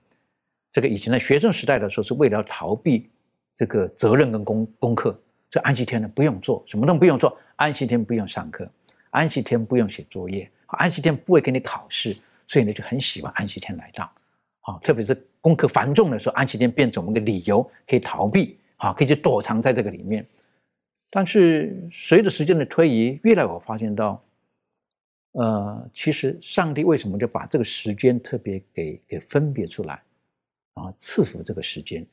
[0.70, 3.10] 这个以前的学生时代的时候，是为了逃避。
[3.52, 7.36] 这个责任跟功功课，这安息天呢不用做，什么都不用做。
[7.56, 8.70] 安息天不用上课，
[9.10, 14.04] 安息天不用写作业，安息天不会给你考试，所以呢就很喜欢安息天来到。
[14.60, 20.24] 啊，特别是功课繁重的时候，安息天变成我们的理由，可以逃避，啊，可以去躲藏在这个里面。
[21.14, 24.24] 但是随着时间的推移，越来我发现到，
[25.32, 30.02] 呃，其实上帝为什么就把这个时间特别给给分别出来，
[30.74, 32.06] 然后赐福这个时间？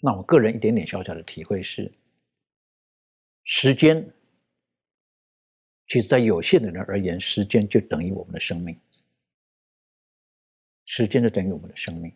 [0.00, 1.92] 那我个人一点点小小的体会是，
[3.44, 4.02] 时间，
[5.88, 8.74] 其实，在有限的人而言，时间就等于我们的生命，
[10.86, 12.10] 时间就等于我们的生命。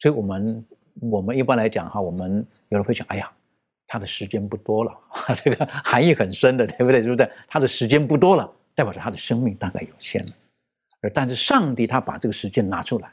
[0.00, 3.32] 所以，我们我们一般来讲哈，我们有人会想，哎呀，
[3.92, 4.96] 他的时间不多了，
[5.42, 7.02] 这个含义很深的，对不对？
[7.02, 7.28] 对不对？
[7.48, 10.32] 他的时间不多了，代表着他的生命大概有限了。
[11.00, 13.12] 而但是，上帝他把这个时间拿出来，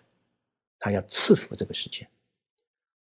[0.77, 2.07] 他要赐福这个时间。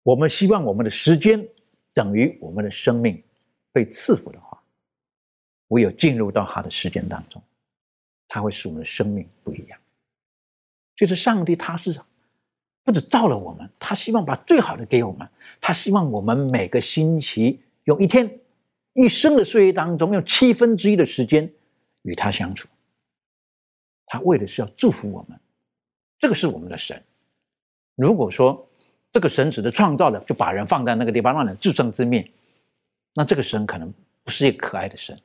[0.02, 1.46] 我们希望我们的时间
[1.92, 3.22] 等于我们的生命
[3.72, 4.58] 被赐福的话，
[5.68, 7.42] 唯有进入到他的时间当中，
[8.26, 9.78] 他会使我们的生命不一样。
[10.96, 12.00] 就是上帝，他是
[12.84, 15.28] 不止造了我们，他希望把最好的给我们，
[15.60, 18.40] 他希望我们每个星期用一天
[18.92, 21.50] 一生的岁月当中，用七分之一的时间
[22.02, 22.68] 与他相处。
[24.06, 25.38] 他为的是要祝福我们，
[26.18, 27.02] 这个是我们的神。
[27.96, 28.68] 如果说，
[29.10, 32.28] 这个神指的创造的，就把人放在那个地方，让人自生自灭。
[33.14, 35.18] 那这个神可能不是一个可爱的神，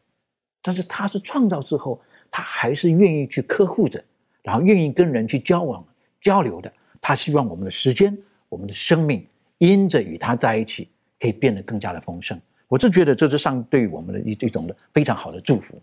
[0.62, 4.04] 但是他是创造之后，他还是愿意去呵护着，
[4.44, 5.86] 然后愿意跟人去交往
[6.22, 6.72] 交流的。
[7.02, 10.88] 他希望我们的时间、我们的生命，因着与他在一起，
[11.20, 12.40] 可以变得更加的丰盛。
[12.72, 15.82] 我就觉得这是上对我们的一一种非常好的祝福。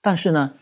[0.00, 0.52] 但是呢？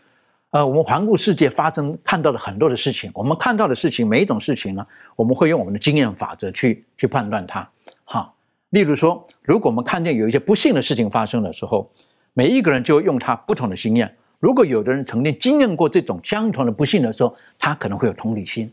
[0.49, 3.09] 呃，我们环顾世界，发生看到了很多的事情。
[3.13, 7.69] 我们看到的事情，每一种事情呢，我们会用我们的经验法则去去判断它。
[8.03, 8.33] 哈，
[8.71, 11.89] 例如说，如果我们看见有一些不幸的事情发生的时候，
[12.33, 14.13] 每一个人就用他不同的经验。
[14.39, 18.67] 如果有的人曾经经验过这种相同的不幸的时候，他可能会有同理心；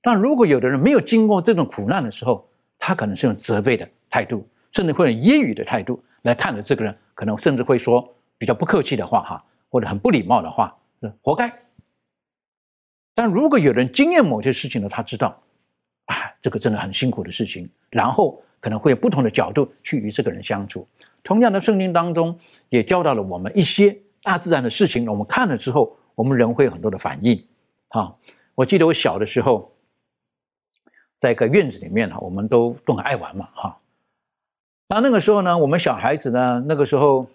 [0.00, 2.48] 但如果有的人没有经过这种苦难的时候，
[2.78, 10.76] 他可能是用责备的态度，甚至会用揶揄的态度来看着这个人，可能甚至会说比较不客气的话，哈，或者很不礼貌的话。
[11.22, 11.50] 活该。
[13.14, 15.40] 但如果有人经验某些事情呢，他知道，
[16.04, 20.86] 啊，这个真的很辛苦的事情，然后可能会有不同的角度去与这个人相处。
[21.22, 27.42] 同样的，圣经当中也教导了我们一些大自然的事情，我们看了之后，我们人会有很多的反应。
[27.88, 28.14] 啊，
[28.54, 29.74] 我记得我小的时候，
[31.18, 33.78] 在一个院子里面呢，我们都都很爱玩嘛，哈。
[34.90, 37.26] 那那个时候呢，我们小孩子呢，那个时候。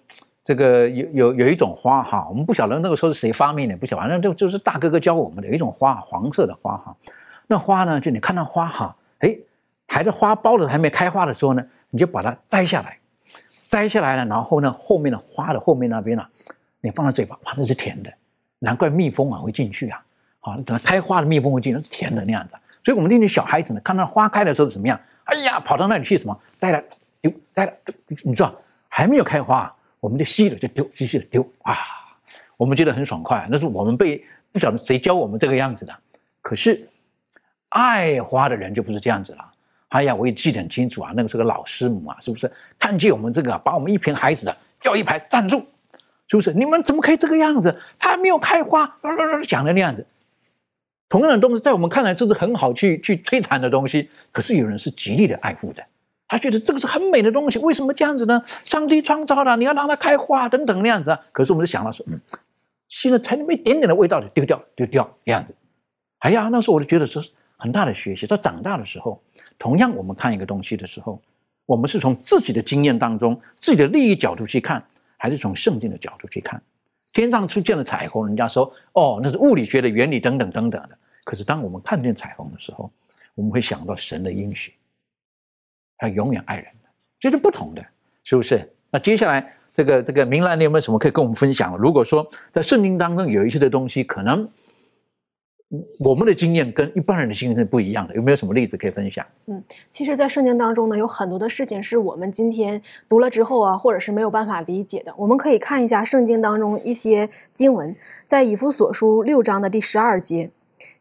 [0.47, 6.95] 这个有有有一种花哈，我们不晓得那个时候是谁发明的，不晓得，反正就就是大哥哥教我们的，有一种花，黄色的花哈。
[7.47, 9.35] 那花呢，就你看到花哈，哎，
[9.87, 12.99] 还在花苞的还没开花的时候呢，你就把它摘下来，
[13.67, 16.23] 摘下来了，然后呢，后面的花的后面那边呢，
[16.79, 18.13] 你放在嘴巴，哇，那是甜的，
[18.59, 19.99] 难怪蜜蜂啊会进去啊。
[20.41, 22.55] 好，等它开花的蜜蜂会进，那是甜的那样子。
[22.83, 24.99] 所以我们这些小孩子呢，看到花开的时候怎么样？
[25.23, 26.79] 哎呀，跑到那里去什么摘了
[27.29, 27.73] 丢，摘了，
[28.23, 28.55] 你知道
[28.87, 29.73] 还没有开花。
[29.99, 31.73] 我们就吸了就丢，吸吸了丢啊！
[32.57, 35.95] 我们觉得很爽快，那是我们被不晓得谁教我们这个样子的。
[36.43, 36.87] 可是
[37.69, 39.51] 爱花的人就不是这样子了。
[39.87, 42.51] 哎呀，我也记得很清楚啊，那个是个老师母啊，是不是？
[42.77, 45.65] 看见我们这个，把我们一群孩子啊叫一排站住，
[46.27, 46.53] 是不是？
[46.53, 47.75] 你们怎么可以这个样子？
[47.97, 48.95] 它还没有开花，
[49.47, 50.05] 讲的那样子。
[51.09, 55.83] 同样的东西在我们看来这是很好去去摧残的东西，可是有人是极力的爱护的，
[56.27, 58.41] 他觉得这个是很美的东西，为什么这样子呢？
[58.45, 61.19] 上帝创造了，你要让它开花等等那样子啊。
[61.31, 62.19] 可是我们就想到说，嗯，
[62.87, 65.53] 现在才那么一点点的味道就丢掉丢掉这样子。
[66.19, 68.25] 哎呀，那时候我就觉得这是很大的学习。
[68.25, 69.21] 到长大的时候，
[69.59, 71.21] 同样我们看一个东西的时候，
[71.65, 74.83] 我们是从自己的经验当中、自己的利益角度去看，
[75.17, 76.61] 还是从圣经的角度去看？
[77.13, 80.97] 天上出现了彩虹，人家说哦，那是物理学的原理等等等等的。
[81.23, 82.91] 可是当我们看见彩虹的时候，
[83.35, 84.73] 我们会想到神的应许，
[85.97, 87.85] 他永远爱人的，这是不同的，
[88.23, 88.71] 是不是？
[88.91, 91.77] 那接下来这个这个明兰，你有没有什么可以跟我们分享？
[91.77, 94.49] 如果说在圣经当中有一些的东西，可能。
[95.99, 99.25] 我们的经验跟一般人的经验是不一样的，有没有什么例子可以分享？
[99.47, 102.79] 嗯，其实，在圣经当中呢，有很多的事情是我们今天
[103.09, 105.13] 读了之后啊，或者是没有办法理解的。
[105.17, 107.93] 我们可以看一下圣经当中一些经文，
[108.27, 110.51] 在以弗所书六章的第十二节，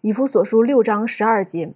[0.00, 1.70] 以弗所书六章十二节，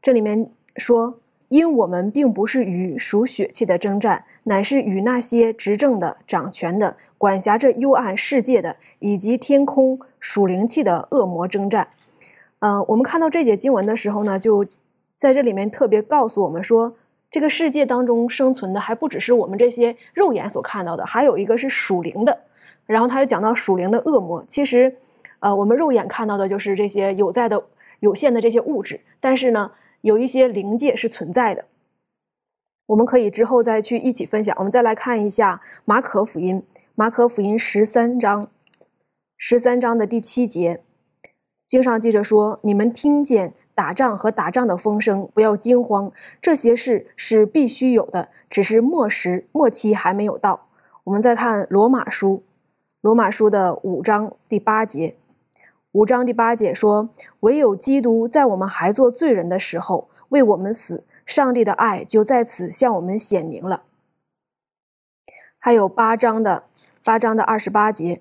[0.00, 11.88] 这里面说：“因我们并不是与属血气的征战，乃是与那些执政的、掌权的、管辖着幽暗世界的，以及天空属灵气的恶魔征战。”
[12.60, 14.64] 嗯，我们看到这节经文的时候呢，就
[15.16, 16.96] 在这里面特别告诉我们说，
[17.30, 22.38] 这个世界当中生存的还不只是我们这些肉眼所看到的，还有一个是属灵的。
[22.86, 24.96] 然后他就讲到属灵的恶魔，其实，
[25.40, 27.62] 呃，我们肉眼看到的就是这些有在的、
[28.00, 29.70] 有限的这些物质，但是呢，
[30.04, 31.64] 有一些灵界是存在的。
[32.84, 34.54] 我们可以之后再去一起分享。
[34.58, 36.62] 我们再来看一下马可福音，
[36.94, 38.50] 马可福音十三章，
[39.38, 40.82] 十三章的第七节。
[41.66, 46.12] 经上记着说：“你们听见打仗和打仗的风声，不要惊慌。
[46.42, 50.68] 这些事是必须有的，只是末时末期还没有到。”
[51.04, 52.42] 我们再看罗马书，
[53.00, 55.16] 罗马书的五章第八节，
[55.94, 63.84] 五章第八节说：“唯有基督在我们还做罪人的时候为我们死，上帝的爱就在此向我们显明了。”
[65.56, 66.64] 还有八章的
[67.04, 68.20] 八章的二十八节。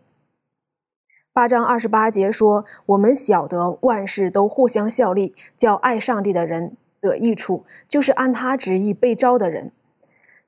[1.33, 9.71] 八章二十八节说：“我们晓得万事都互相效力，叫爱上帝的人得益处，就是按他旨意被招的人。”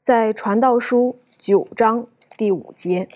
[0.03, 2.05] 在传道书九章
[2.37, 3.07] 第五节，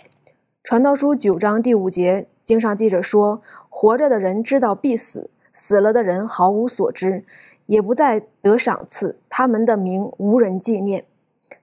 [0.63, 7.23] 传道书九章第五节经上记着说：“活着的人知道必死，死了的人毫无所知，
[7.67, 11.05] 也不再得赏赐，他们的名无人纪念。”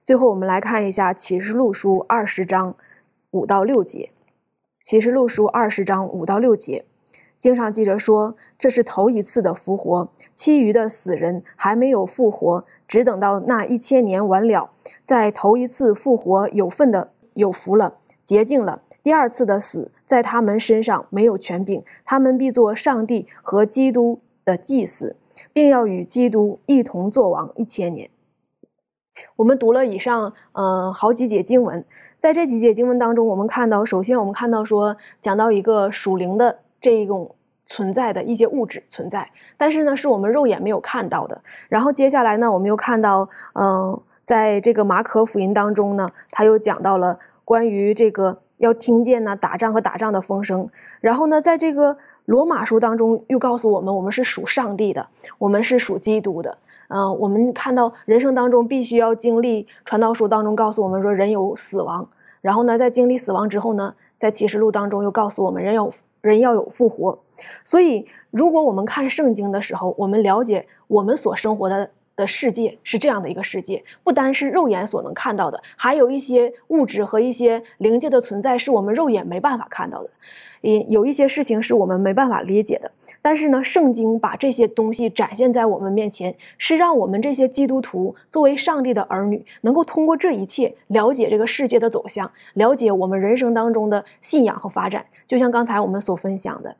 [0.05, 2.73] 最后，我们来看一下启示录书二十章
[3.31, 4.11] 五到六节。
[4.81, 6.85] 启示录书二十章五到六节，
[7.37, 14.69] 经上记着说，这是头一次的复活，其余的死人还没有复活，只等到那一千年完了，
[15.03, 18.83] 在头一次复活有份的有福了，洁净了。
[19.07, 25.15] 第二次的死在他们身上没有权柄，他们必做上帝和基督的祭司，
[25.53, 28.09] 并要与基督一同作王一千年。
[29.37, 31.85] 我们读了以上，嗯，好几节经文，
[32.17, 37.33] 在这几节经文当中，我们看到，首先我们看到说，讲到一个属灵的这一种
[37.65, 41.41] 存在的一些物质存在，但是呢，是我们肉眼没有看到的。
[41.69, 50.69] 然后接下来呢，我们又看到，嗯，在这个马可福音当中呢，他又讲到了关于这个要听见呢打仗和打仗的风声。
[51.01, 56.57] 然后呢，在这个罗马书当中又告诉我们，我们是属上帝的，我们是属基督的。
[56.89, 62.07] 嗯，我们看到人生当中必须要经历传道书当中告诉我们说人有死亡，
[62.41, 65.91] 然后呢，在经历死亡之后呢，在启示录当中又告诉我们人有
[66.21, 67.19] 人要有复活。
[67.63, 80.09] 所以，如果我们看圣经的时候，我们了解我们所生活的的世界是这样的一个世界，不单是肉眼所能看到的，还有一些物质和一些灵界的存在是我们肉眼没办法看到的。
[80.61, 95.05] 也有一些事情是我们没办法理解的，但是呢，圣经把这些东西展现在我们面前，是让我们这些基督徒作为上帝的儿女，能够通过这一切了解这个世界的走向，了解我们人生当中的信仰和发展。
[95.27, 96.75] 就像刚才我们所分享的，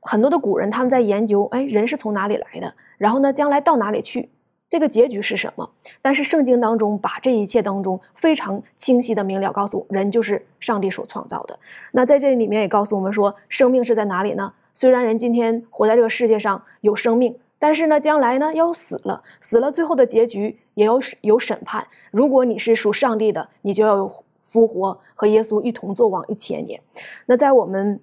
[0.00, 4.28] 很多的古人他们在研究，哎，人是从哪里来的，然后呢，将来到哪里去。
[4.72, 5.68] 这个结局是什么？
[6.00, 11.58] 但是圣经当中把这一切当中非常清晰的明了告诉我人，就是上帝所创造的。
[11.92, 14.50] 那在这里面也告诉我们说，生命是在哪里呢？
[14.72, 21.86] 虽然人今天活在这个世界上有生命，但是呢，将来呢要死了，死了最后的结局也有有审判。
[22.10, 26.80] 如果你是属上帝的，你就要有复活，和耶稣一同作王一千年。
[27.26, 28.00] 那在我们。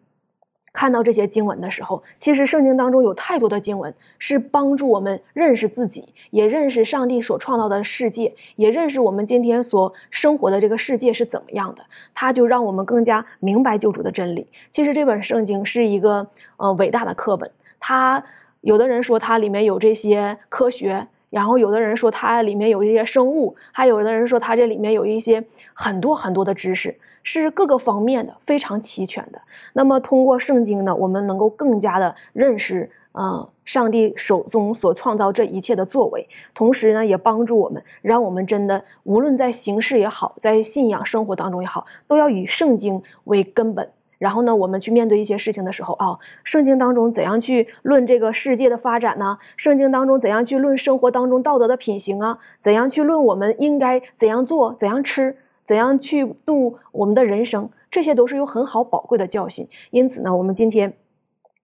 [0.79, 11.83] 看到这些经文的时候，其实圣经当中有太多的经文是帮助我们认识自己，也认识上帝所创造的世界，也认识我们今天所生活的这个世界是怎么样的。
[12.13, 14.47] 它就让我们更加明白救主的真理。
[14.69, 16.25] 其实这本圣经是一个
[16.55, 18.23] 呃伟大的课本，它
[18.61, 29.41] 有的人说它里面有这些科学，然后有的人说它里面有这些生物，还有的人说它这里面有一些很多很多的知识，是各个方面的非常齐全的。
[29.73, 43.89] 那么通过圣经呢，我们能够更加的认识，嗯，上帝手中所创造这一切的作为，同时呢，也帮助我们，让我们真的无论在形式也好，在信仰生活当中也好，都要以圣经为根本。
[44.17, 49.37] 然后呢，我们去面对一些事情的时候，哦，圣经当中怎样去论这个世界的发展呢？
[49.55, 52.37] 圣经当中怎样去论生活当中道德的品行啊？
[52.59, 55.37] 怎样去论我们应该怎样做、怎样吃、
[55.69, 57.69] 怎样去度我们的人生？
[57.91, 59.67] 这些都是有很好宝贵的教训。
[59.91, 60.97] 因此呢，我们今天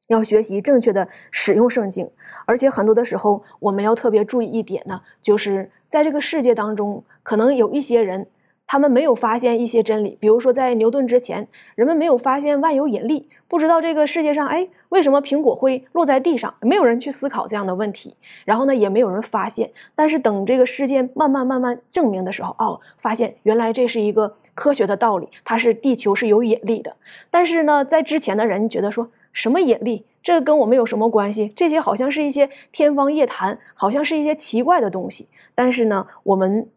[0.10, 2.12] 要学习正确的使用圣经，
[2.46, 8.28] 而且很多的时候，我们要特别注意一点呢，就是在这个世界当中，可能有一些人。
[8.68, 16.54] 他们没有发现一些真理，比如说在牛顿之前，人们没有发现万有引力，不知道这个世界上，哎，为什么苹果会落在地上？
[16.62, 19.72] 没有人去思考这样的问题，然后呢，也没有人发现。
[19.94, 26.96] 但是等这个事件慢慢慢慢证明的时候，哦，发现原来这是一个科学的道理，它是地球是有引力的。
[27.30, 31.54] 但是呢，在之前的人觉得说什么引力，这跟我们有什么关系？
[31.56, 35.28] 这些好像是一些天方夜谭，好像是一些奇怪的东西。
[35.54, 36.68] 但是呢，我们。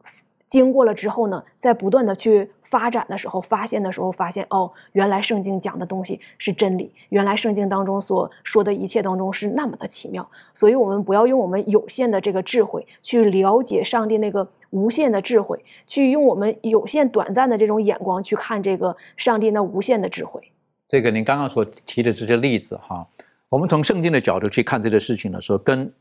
[0.48, 10.26] 经过了之后呢，在不断的去发展的时候，发现的时候，发现哦，原来圣经讲的东西是真理，原来圣经当中所说的一切当中是那么的奇妙。
[10.54, 20.40] 所以，我们不要用我们有限的这个智慧去了解上帝那个无限的智慧，去用我们有限短暂的这种眼光去看这个上帝那无限的智慧。
[20.86, 23.06] 这个您刚刚所提的这些例子哈，
[23.50, 25.92] 我们从圣经的角度去看这个事情的时候，跟。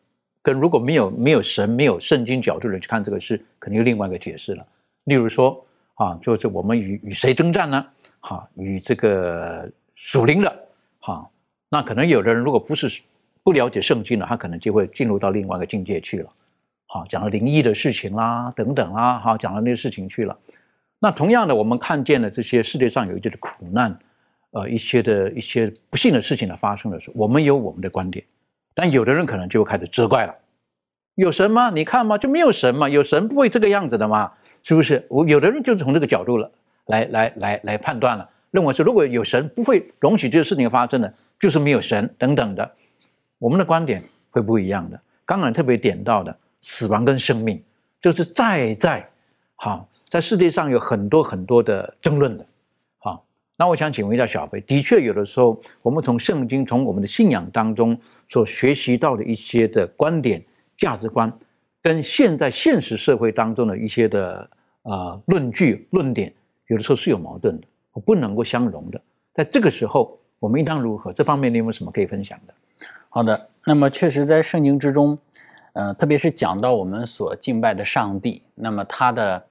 [0.42, 4.66] 跟如果没有没有神没有圣经角度的去看这个事，肯定有另外一个解释了。
[5.06, 5.66] 例如说
[5.96, 7.86] 啊，就是我们与与谁征战呢？
[8.20, 10.68] 哈，与这个属灵的
[11.00, 11.30] 哈，
[11.70, 13.02] 那可能有的人如果不是
[13.44, 16.30] 不了解圣经的，他可能就会进入到另外一个境界去了。
[16.88, 20.38] 好，讲了灵异的事情啦，等等啊，好，讲了那些事情去了。
[21.00, 23.98] 那同样的，我们看见了这些世界上有一些的苦难，
[24.52, 28.26] 呃，一些的一些不幸的事情的发生的时候，我们有我们的观点。
[28.80, 30.36] 但有的人可能就开始责怪了，
[31.16, 31.72] 有神吗？
[31.72, 32.16] 你看嘛？
[32.16, 32.88] 就没有神嘛？
[32.88, 34.32] 有神不会这个样子的嘛？
[34.62, 35.04] 是不是？
[35.10, 36.52] 我有的人就是从这个角度了
[36.86, 42.72] 来来来来判断了，认为说如果有神不会容许这个事情发生的，就是没有神等等的。
[43.40, 45.02] 我们的观点会不一样的。
[45.26, 47.60] 刚刚特别点到的死亡跟生命，
[48.00, 49.10] 就是在在
[49.56, 52.46] 好在世界上有很多很多的争论的。
[53.60, 60.40] 那我想请问一下小飞，的确有的时候，我们从圣经、从我们的信仰当中所学习到的一些的观点、
[60.78, 61.34] 价值观，
[61.82, 64.48] 跟现在现实社会当中的一些的
[64.84, 66.32] 呃论据、论点，
[66.68, 67.68] 有的时候是有矛盾的，
[68.06, 69.02] 不能够相容的。
[69.34, 71.12] 在这个时候，我们应当如何？
[71.12, 72.54] 这方面你有没有什么可以分享的？
[73.10, 75.18] 好的，那么确实在圣经之中，
[75.74, 79.47] 呃，特别是讲到我们所敬拜的上帝，那么他的。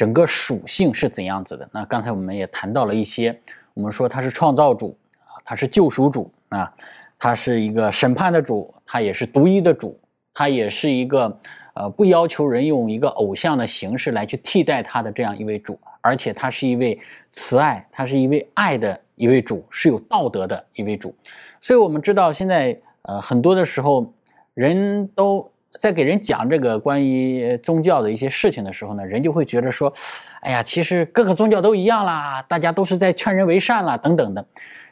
[0.00, 1.68] 整个属性是怎样子的？
[1.74, 3.38] 那刚才我们也谈到了一些，
[3.74, 4.96] 我们说他是创造主
[5.26, 6.72] 啊，他是救赎主啊，
[7.18, 10.00] 他是一个审判的主，他也是独一的主，
[10.32, 11.38] 他也是一个
[11.74, 16.98] 呃不要求人用一个偶像的形式来去替代他的这样一位主，而且他是一位
[17.30, 21.14] 慈爱，他是一位爱的一位主，是有道德的一位主。
[21.60, 24.10] 所以我们知道现在呃很多的时候
[24.54, 25.46] 人都。
[25.78, 29.92] 在给人讲这个关于宗教的一些事情的时候呢，人就会觉得说，
[30.40, 34.44] 哎呀，其实各个宗教都一样啦，大家都是在劝人为善啦，等等的。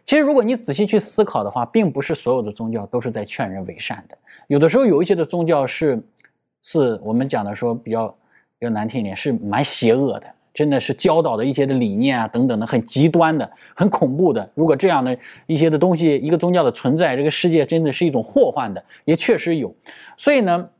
[0.04, 4.16] 其实如果你仔细去思考的话，并不是所有的宗教都是在劝人为善的。
[4.46, 6.00] 有的时候有一些的宗教是，
[6.62, 8.08] 是我们讲的说比较
[8.58, 10.26] 比较难听一点，是蛮邪恶的，
[10.58, 14.50] 真的是教导的一些的理念啊等等的很极端的、很恐怖的。
[14.54, 19.72] 如果这样的一些的东西，一个宗教的存在，这个世界真的是一种祸患的，也确实有。
[20.16, 20.70] 所以呢。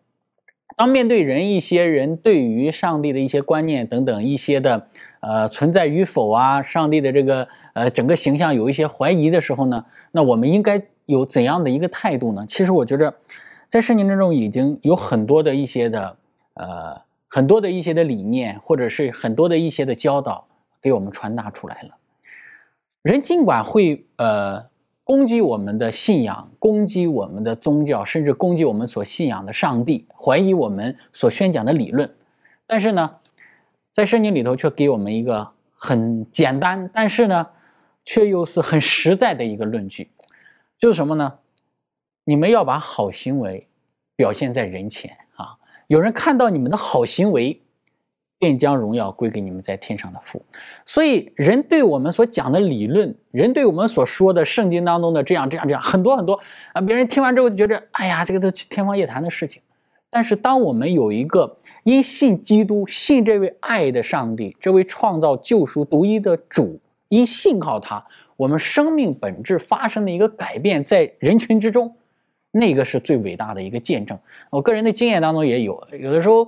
[0.76, 4.86] 当面对人一些人对于上帝的一些观念等等一些的
[5.18, 12.44] 呃存在与否啊，上帝的这个呃整个形象有一些怀疑的时候呢，那我们应该有怎样的一个态度呢？
[12.46, 13.12] 其实我觉得，
[13.68, 16.16] 在圣经之中已经有很多的一些的
[16.54, 20.48] 呃很多的一些的理念，或者是很多的一些的教导
[20.82, 21.96] 给我们传达出来了。
[23.02, 24.66] 人尽管会呃。
[25.08, 32.14] 攻击我们的信仰，攻击我们的宗教，甚至攻击我们所信仰的上帝，怀疑我们所宣讲的理论。
[32.66, 33.16] 但是呢，
[33.90, 37.46] 在圣经里头却给我们一个很简单，但是呢，
[38.04, 40.10] 却又是很实在的一个论据，
[40.78, 41.38] 就是什么呢？
[42.24, 43.66] 你们要把好行为
[44.14, 45.16] 表现在人前！
[45.88, 47.60] 有人看到你们的好行为，
[48.38, 50.40] 便将荣耀归给你们在天上的父。
[50.84, 56.38] 所以，人对我们所讲的理论，人对我们所说的圣经当中的这样这样这样很多很多
[56.74, 59.62] 啊，别人听完之后就觉得，哎呀，这个都天方夜谭的事情。
[60.10, 66.78] 但是，当我们有一个因信基督、信这位爱的上帝、这位创造救赎独一的主，
[67.08, 68.04] 因信靠他，
[68.36, 71.96] 我们生命本质发生的一个改变，在人群之中，
[72.58, 74.18] 那个是最伟大的一个见证。
[74.50, 76.46] 我个人的经验当中也有，有的时候，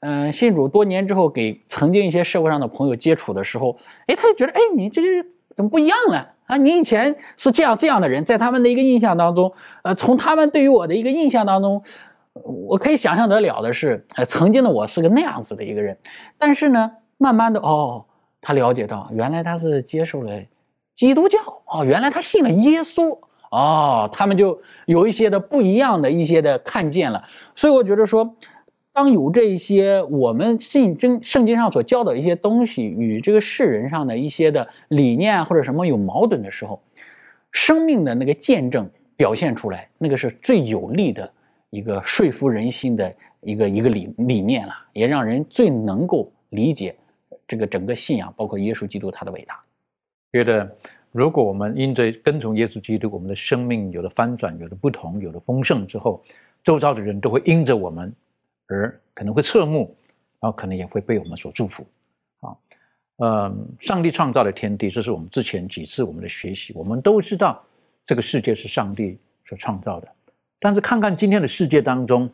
[0.00, 3.76] 嗯，信主多年之后，给曾经一些社会上的朋友接触的时候，
[4.06, 6.56] 哎，他就觉得，哎，你这个怎么不一样了啊？
[6.56, 9.52] 你以前是这样这样的人，在他们的一个印象当中，
[9.82, 11.82] 呃，从他们对于我的一个印象当中。
[12.44, 15.96] 我可以想象得了的是，呃，曾经的我是个那样子的一个人，
[16.36, 18.04] 但是呢，慢慢的，哦，
[18.42, 20.42] 他了解到，原来他是接受了
[20.94, 23.18] 基督教，哦，原来他信了耶稣，
[23.56, 27.24] 哦，他们就有一些的不一样的一些的看见了。
[27.54, 28.36] 所以我觉得说，
[28.92, 36.82] 当有这一些我们信经圣经上所教的一些东西与这个世人上的一些的理念或者什么有矛盾的时候，
[37.50, 41.32] 生命的那个见证表现出来，那个是最有力的。
[41.70, 46.94] 一个说服人心的一个一个理理念了，也让人最能够理解
[47.46, 49.60] 这个整个信仰，包括耶稣基督他的伟大。
[50.32, 50.76] 觉得
[51.16, 56.22] 如果我们因着跟从耶稣基督，我们的生命有了翻转，有了不同，有了丰盛之后，
[56.62, 58.12] 周遭的人都会因着我们
[58.66, 59.96] 而可能会侧目，
[60.40, 61.86] 然后可能也会被我们所祝福。
[62.40, 62.54] 啊，
[63.16, 67.64] 嗯，上帝创造的天地，这是我们之前几次我们的学习，我们都知道
[68.04, 70.08] 这个世界是上帝所创造的。
[70.60, 72.28] 但是看看今天的世界当中，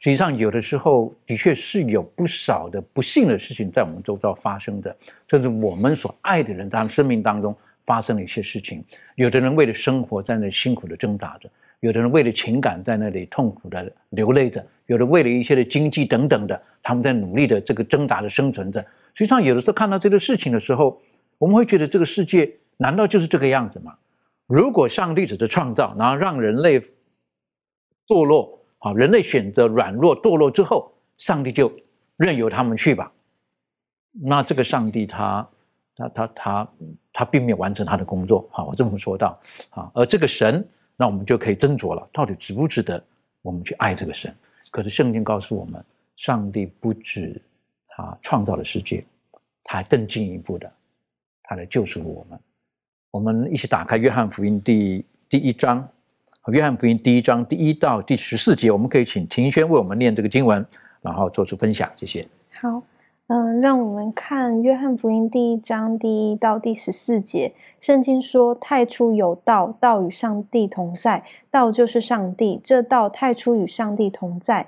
[0.00, 7.56] 实际上有的时候的确是有不少的不幸的事情在我们周遭发生的，这是我们所爱的人在他们生命当中
[7.86, 8.84] 发生了一些事情。
[9.14, 18.80] 有的人为了生活在那辛苦的挣扎着，有的人为了情感在那里痛苦的流泪着，有的为了一些的经济等等的，他们在努力的这个挣扎的生存着。
[19.14, 21.00] 实际上有的时候看到这个事情的时候，
[21.38, 23.94] 我们会觉得这个世界难道就是这个样子吗？
[24.46, 26.82] 如果上帝只是创造，然后让人类。
[28.06, 31.72] 堕落，好，人类选择软弱堕落之后，上帝就
[32.18, 33.10] 任由他们去吧。
[34.12, 35.48] 那这个上帝他
[35.96, 36.68] 他他他
[37.12, 39.38] 他并没有完成他的工作，好，我这么说到，
[39.70, 40.66] 啊，而这个神，
[40.96, 43.02] 那我们就可以斟酌了，到底值不值得
[43.42, 44.34] 我们去爱这个神？
[44.70, 45.84] 可是圣经告诉我们，
[46.16, 47.40] 上帝不止
[47.88, 49.04] 他创造了世界，
[49.62, 50.70] 他还更进一步的，
[51.42, 52.38] 他来救赎我们。
[53.10, 55.88] 我们一起打开约翰福音第第一章。
[56.48, 60.66] 约翰福音第一章第一到第十四节，我们可以请庭轩为我们念这个经文，
[61.00, 61.90] 然后做出分享。
[61.96, 62.28] 谢谢。
[62.60, 62.82] 好，
[63.26, 67.54] 嗯，让我们看约翰福音第一章第一到第十四节。
[67.80, 72.60] 圣经说：“太初有道，道与上帝同在，道就是上帝。
[72.62, 74.66] 这道太初与上帝同在，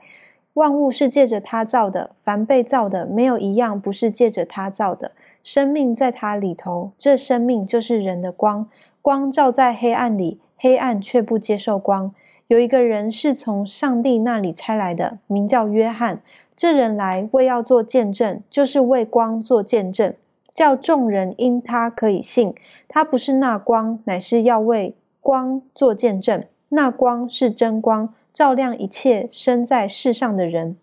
[0.55, 5.13] 万物是借着他造的，凡被造的，没有一样不是借着他造的。
[5.43, 8.67] 生命在他里头，这生命就是人的光，
[9.03, 12.15] 光照在黑暗里。”黑暗却不接受光。
[12.47, 16.23] 有一个人是从上帝那里差来的，名叫约翰。
[16.57, 20.15] 这人来为要做见证，就是为光做见证，
[20.55, 22.55] 叫众人因他可以信。
[22.89, 26.43] 他不是那光，乃是要为光做见证。
[26.71, 30.77] 那光是真光，照亮一切生在世上的人。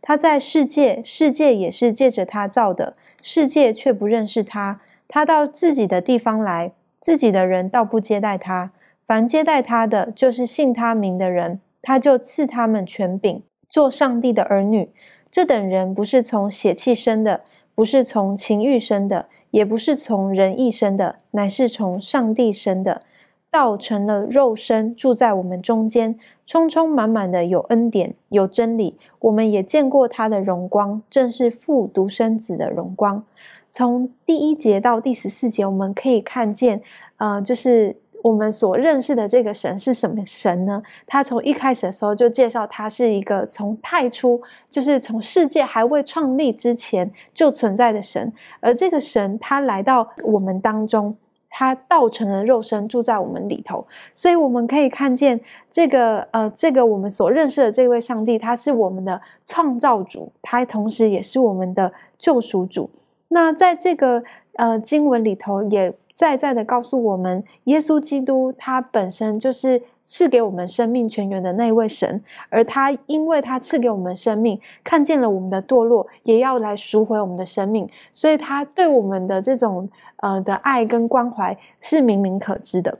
[0.00, 4.80] 他在世界，世界也是借着他造的，世界却不认识他。
[5.06, 8.70] 他到自己的地方来，自己的人倒不接待他。
[9.06, 14.90] 凡接待他的，就是信他名的人，他就赐他们权柄，做上帝的儿女。
[15.30, 17.42] 这等人不是从血气生的，
[17.74, 23.02] 不是从情欲生的，也不是从人意生的，乃是从上帝生的。
[23.50, 28.98] 道成了肉身，住在我们中间，充充满满的有恩典，有真理。
[29.20, 33.24] 我们也见过他的荣光，正是父独生子的荣光。
[33.70, 36.82] 从第一节到第十四节，我们可以看见，
[37.16, 37.96] 呃，就是。
[38.22, 40.82] 我们所认识的这个神是什么神呢？
[41.06, 48.32] 他从一开始的时候就介绍，他是一个从太初，就是从世界还未创立之前就存在的神。
[48.58, 51.16] 而这个神，他来到我们当中，
[51.48, 53.86] 他道成了肉身，住在我们里头。
[54.12, 55.40] 所以我们可以看见，
[55.70, 62.90] 这个呃，这个我们所认识的这位上帝，他是我们的创造主，他同时也是我们的救赎主。
[63.28, 65.94] 那在这个呃经文里头也。
[66.18, 82.98] 再再的告诉我们，耶稣基督他本身就是赐给我们生命泉源的那位神，而他因为他赐给我们生命，看见了我们的堕落，也要来赎回我们的生命，所以他对我们的这种呃的爱跟关怀是明明可知的。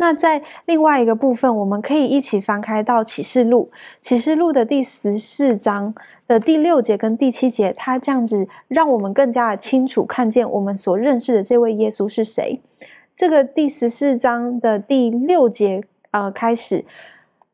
[0.00, 3.70] 那在另外一个部分，我们可以一起翻开到启示录，
[4.00, 5.94] 启示录的第十四章
[6.26, 12.60] 的第六节跟第七节，它这样子让我们更加的清楚看见我们所认识的这位耶稣是谁。
[13.14, 15.82] 这个第十四章的第六节，
[16.12, 16.86] 呃，开始。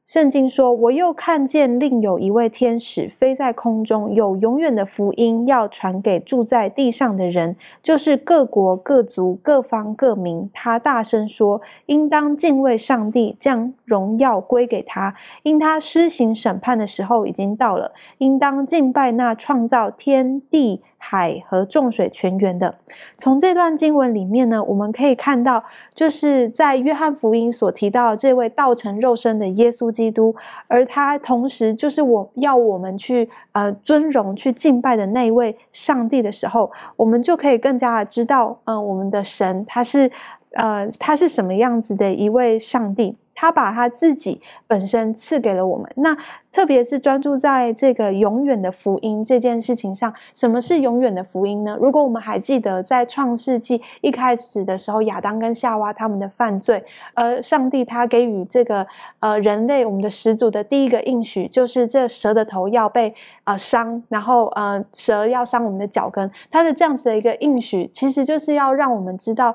[0.06, 10.48] 圣经说：“我又看见另有一位天使飞在空中，有永远的福音要传给住在地上的人，就是各国、各族、各方、各民。
[10.54, 17.92] 他大声说：应当敬畏上帝，将荣耀归给他，因他施行审判的时候已经到了。
[18.18, 22.74] 应当敬拜那创造天地。”海和众水泉源的，
[23.16, 25.62] 从这段经文里面呢，我们可以看到，
[25.94, 30.34] 就是在约翰福音所提到这位道成肉身的耶稣基督，
[30.66, 40.10] 而他同时就是我要我们去呃尊荣、去敬拜的那位上帝的时候，我们就可以更加的知道，嗯，我们的神他是
[40.52, 43.18] 呃他是什么样子的一位上帝。
[43.38, 46.16] 他把他自己本身赐给了我们，那
[46.50, 50.10] 特别是专注在这个永远的福音这件事情上。
[50.34, 51.76] 什么是永远的福音呢？
[51.78, 56.82] 如果我们还记得在创世纪一开始的时候，亚当跟夏娃他们的犯罪，
[57.12, 58.86] 而上帝他给予这个
[59.20, 66.30] 呃人类我们的始祖的第一个应许，就是这蛇的头要被啊伤，然后呃蛇要伤我们的脚跟。
[66.50, 69.54] 他的这样子的一个应许，其实就是要让我们知道。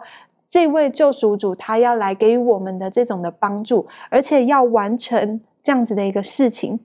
[0.51, 6.79] 这位救赎主，他要来给予我们的这种的帮助，而且要完成这样子的一个事情，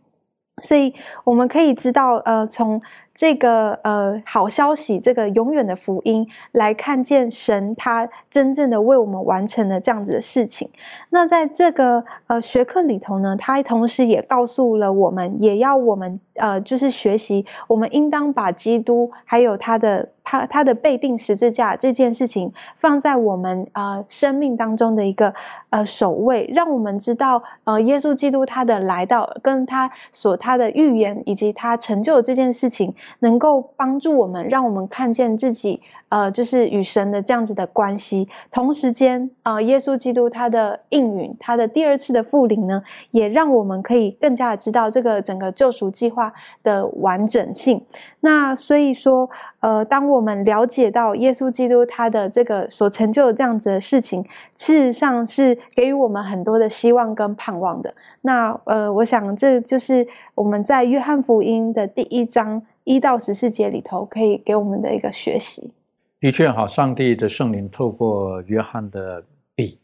[0.63, 0.95] 所以
[1.25, 2.81] 我们可以知道，呃，从。
[3.17, 10.69] 这个呃好消息，这个永远的福音，来看见神他真正的为我们完成了这样子的事情。
[11.11, 25.33] 那在这个呃学科里头呢，他同时也告诉了我们，也要我们呃就是学习，我们应当把基督还有他的他他的被定十字架这件事情放在我们呃生命当中的一个
[25.71, 32.95] 呃首位，让我们知道呃耶稣基督他的来到跟他所他的预言以及他成就的这件事情。
[33.21, 38.29] 能够帮助我们，让我们看见自己，呃，就是与神的这样子的关系。
[38.51, 46.33] 同时间，呃，耶稣基督他的应允，他的第二次的复临呢，也让我们可以更加的知道这个整个救赎计划
[46.63, 47.85] 的完整性。
[48.21, 49.29] 那所以说，
[49.61, 54.25] 呃，当我们了解到耶稣基督他的这个所成就的这样子的事情，
[54.57, 57.93] 事实上是给予我们很多的希望跟盼望的。
[58.23, 62.63] 那呃，我想这就是我们在约翰福音的第一章。
[62.87, 65.75] 一到十四节里头，可以给我们的一个学习。
[66.21, 69.21] 的确，哈，上帝的圣灵透过约翰的
[69.57, 69.77] 笔，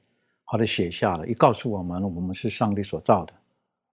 [0.44, 3.32] 好的写下了，一告诉我们，我们是上帝所造的，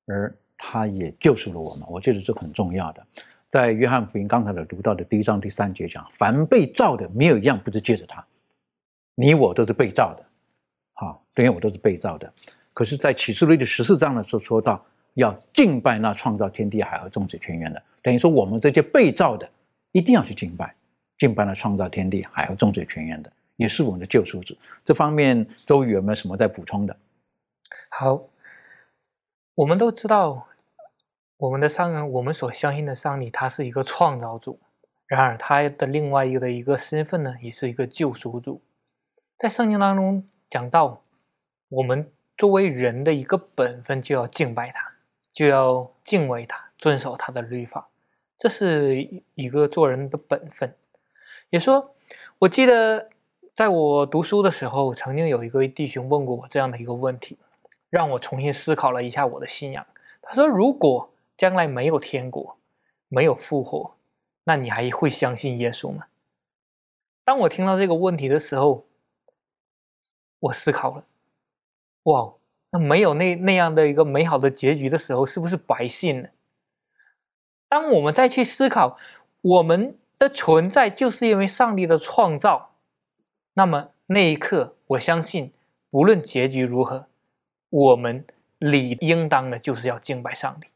[0.06, 1.88] 而他也救赎了我们。
[1.90, 3.04] 我觉得这很重要的。
[3.48, 8.24] 在约翰福音刚才的读到的第一章第三节讲，凡被造的，没有一样不是借着他。
[9.16, 10.24] 你我都是被造的，
[10.94, 12.32] 好，等于我都是被造的。
[12.74, 14.86] 可是，在启示录的十四章的时候说到。
[15.16, 19.50] 要敬拜那创造天地海和众水泉源的，等于说我们这些被造的，
[19.92, 20.74] 一定要去敬拜，
[21.18, 24.56] 敬拜那创造天地海和众水泉源的，也是我们的救赎主。
[24.84, 26.96] 这方面，周宇有没有什么在补充的？
[27.90, 28.22] 好，
[29.56, 30.48] 我们都知道，
[31.38, 34.60] 我们的上人，我们所相信的上帝，他是一个创造主。
[35.08, 38.62] 然而，他的另外一个的一个身份呢，也是一个救赎主。
[39.38, 41.02] 在圣经当中讲到，
[41.70, 44.89] 我们作为人的一个本分，就要敬拜他。
[45.40, 47.88] 就要敬畏他，遵守他的律法，
[48.38, 50.76] 这是一个做人的本分。
[51.50, 51.96] 也说，
[52.40, 53.10] 我记得
[53.56, 57.38] 在我读书的时候，曾经有一个弟兄问过我这样的一个问题，
[57.90, 59.88] 让我重新思考了一下我的信仰。
[60.22, 62.58] 他说：“如果将来没有天国，
[63.08, 63.96] 没有复活，
[64.44, 66.08] 那你还会相信耶稣吗？”
[67.24, 68.86] 当我听到这个问题的时候，
[70.42, 71.06] 我思考了，
[72.04, 72.34] 哇！
[72.72, 76.30] 那没有那那样的一个美好的结局的时候，是不是白信了？
[77.68, 78.98] 当我们再去思考
[79.42, 82.76] 我们的存在就是因为上帝的创造，
[83.54, 85.52] 那么那一刻，我相信
[85.90, 87.08] 不论结局如何，
[87.70, 88.24] 我们
[88.60, 90.68] 理应当的就是要敬拜上帝，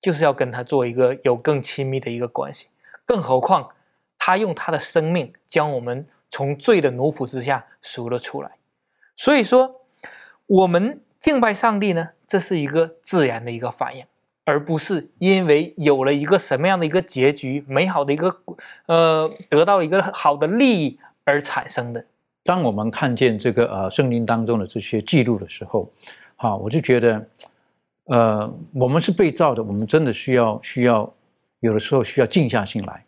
[0.00, 2.66] 就是要跟他做一个有更亲密的一个关系。
[3.04, 3.70] 更何况，
[4.18, 8.58] 他用他的生命将我们从罪的奴仆之下赎了出来。
[9.14, 9.82] 所以说，
[10.46, 11.00] 我们。
[11.18, 14.04] 敬拜上帝呢，这是一个自然的一个反应，
[14.44, 18.34] 而不是因为有了一个什么样的一个结局，美好的一个
[18.86, 22.04] 呃，得到一个好的利益而产生的。
[22.44, 25.90] 当我们看见这个呃圣经当中的这些记录的时候，
[26.36, 27.28] 好，我就觉得，
[28.04, 31.12] 呃，我们是被造的，我们真的需要需要
[31.60, 33.04] 有的时候需要静下心来，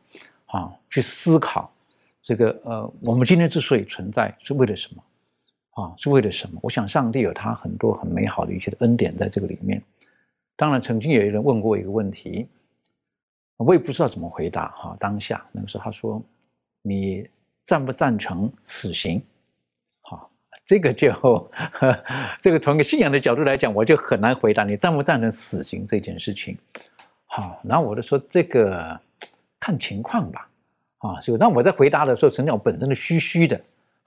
[0.46, 1.72] 啊，去思考
[2.20, 5.02] 这个呃，我们今天之所以存在是为了什么？
[5.72, 6.58] 啊，是为了什么？
[6.62, 9.82] 我想上帝有他很多很美好的一切的恩典在这个里面。
[10.56, 12.46] 当然，曾经有人问过一个问题，
[13.56, 14.96] 我也不知道怎么回答哈。
[15.00, 16.22] 当下那个时候，他说
[16.82, 17.26] ：“你
[17.64, 19.22] 赞不赞成死刑？”
[20.02, 20.30] 好，
[20.66, 21.50] 这个就
[22.42, 26.58] 这个从一个信仰的角度来讲，我就很难回答你赞不赞成死刑这件事情。
[27.24, 29.00] 好，然后我就说这个
[29.58, 30.46] 看情况吧。
[30.98, 33.58] 啊，所以那我在回答的时候，陈长本身的虚虚的。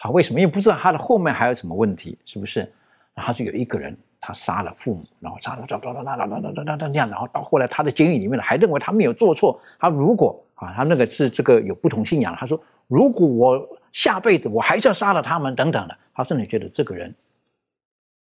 [0.03, 0.39] 啊为什么？
[0.39, 2.69] 因为不知道他的后面还有什么问题是不是？
[3.15, 17.13] 他说有一个人他杀了父母然后杀了这样然后到后来他的监狱里面还认为他没有做错他如果啊他那个是这个有不同信仰他说如果我下辈子我还是要杀了他们等等的他说你觉得这个人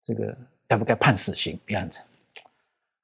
[0.01, 0.35] 这个
[0.67, 1.99] 该不该判死刑这样子。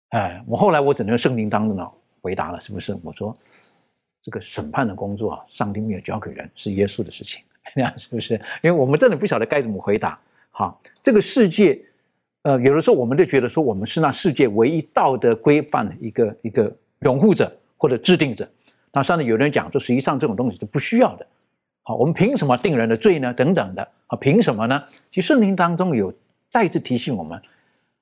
[0.09, 1.85] 哎我后来我只能用圣经当着呢
[2.21, 2.97] 回答了是不是？
[3.03, 3.35] 我说
[4.21, 7.43] 这个审判的工作上帝没有交给人是耶稣的事情
[7.73, 8.35] 这样是不是？
[8.61, 10.19] 因为我们真的不晓得该怎么回答。
[10.51, 11.81] 好，这个世界，
[12.43, 18.49] 呃，有的时候我们就觉得说，我们是那世界唯一道德规范的一个一个拥护者或者制定者。
[18.93, 21.27] 那上面有人讲说，实际上这种东西是不需要的。
[21.83, 23.33] 好，我们凭什么定人的罪呢？
[23.33, 23.87] 等等的。
[24.07, 24.83] 啊，凭什么呢？
[25.11, 26.13] 其实圣经当中有
[26.47, 27.41] 再次提醒我们，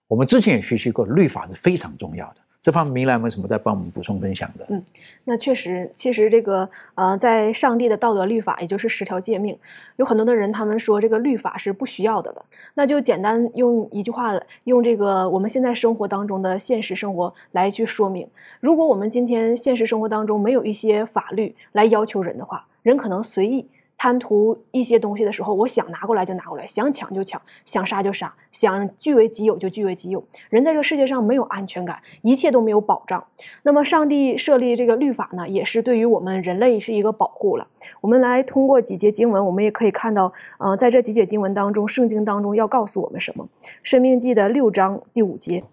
[0.07, 2.41] 我们之前也学习过，律法是非常重要的。
[2.63, 4.65] 这方面，明兰有什么在帮我们补充分享的？
[4.69, 4.81] 嗯，
[5.25, 9.59] 那确实，其实这个呃，在上帝的道德律法，也就是十条诫命，
[9.97, 12.45] 有很多的人他们说这个律法是不需要的了。
[12.75, 14.31] 那就简单用一句话，
[14.63, 18.25] 用这个我们现在生活当中的现实生活来去说明：
[18.61, 23.67] 如果我们今天现实生活当中没有一些法律来要求人的话，人可能随意。
[24.03, 30.21] 贪图一些东西的时候，我想拿过来就拿过来，想抢就抢，想杀就杀，想据为己有就据为己有。
[30.49, 33.25] 人在这个世界上没有安全感，一切都没有保障。
[33.61, 37.65] 那么，上帝设立这个律法呢，也是对于我们人类是一个保护了。
[38.01, 43.47] 我们来通过几节经文，我们也可以看到，嗯，在这几节经文当中，圣经当中要告诉我们什么？
[43.81, 45.63] 生命记的六章第五节，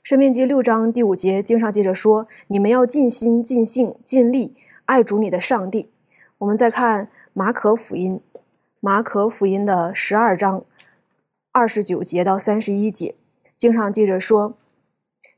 [0.00, 5.90] 生命记六章第五节，经上记着说：“你们要尽心、尽性、尽力爱主你的上帝。”
[6.44, 8.20] 我们再看马可福音，
[8.82, 10.62] 马可福音的十二章
[11.52, 13.14] 二十九节到三十一节，
[13.56, 14.54] 经上记着说，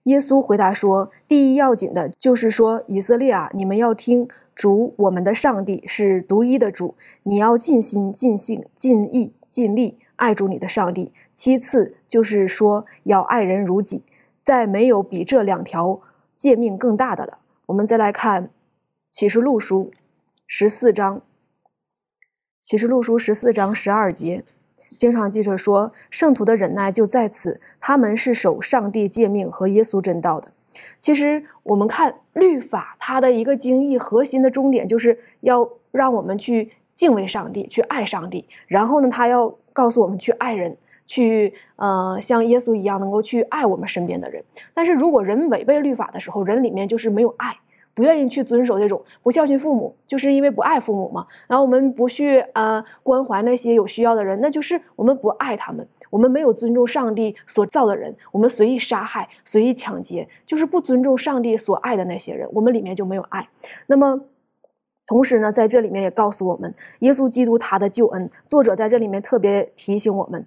[0.02, 11.12] 耶稣回答说：“第一要紧的就是说，以色列啊，你们要听主我们的上帝是独一的主，你要尽心、尽性、尽意、尽力爱主你的上帝。
[11.36, 14.02] 其次就是说，要爱人如己，
[14.42, 16.00] 再没有比这两条
[16.36, 18.50] 诫命更大的了。”我们再来看
[19.12, 19.92] 启示录书。
[20.48, 21.22] 十四章，
[22.60, 24.44] 启示录书十四章十二节，
[24.96, 30.52] 经常记者说，圣徒的忍耐就在此，他们是守上帝诫命和耶稣真道的。
[31.00, 38.48] 其实我们看律法，它的一个精义核心的终点，就是要让我们去敬畏上帝，去爱上帝。
[38.68, 40.76] 然后呢，他要告诉我们去爱人，
[41.06, 44.44] 去呃像耶稣一样，能够去爱我们身边的人。
[44.72, 47.56] 但是如果人违背律法的时候，人里面就是没有爱。
[47.96, 51.26] 不愿意去遵守这种不孝敬父母，就是因为不爱父母嘛。
[51.48, 55.88] 然后我们不去呃关怀那些有需要的人，那就是我们不爱他们。
[56.10, 62.46] 我们没有尊重上帝所造的人，我们随意杀害、随意抢劫，就是不尊重上帝所爱的那些人。
[62.52, 63.48] 我们里面就没有爱。
[63.86, 64.20] 那么，
[65.06, 68.30] 同时呢，在这里面也告诉我们，耶稣基督他的救恩。
[68.46, 70.44] 作者在这里面特别提醒我们。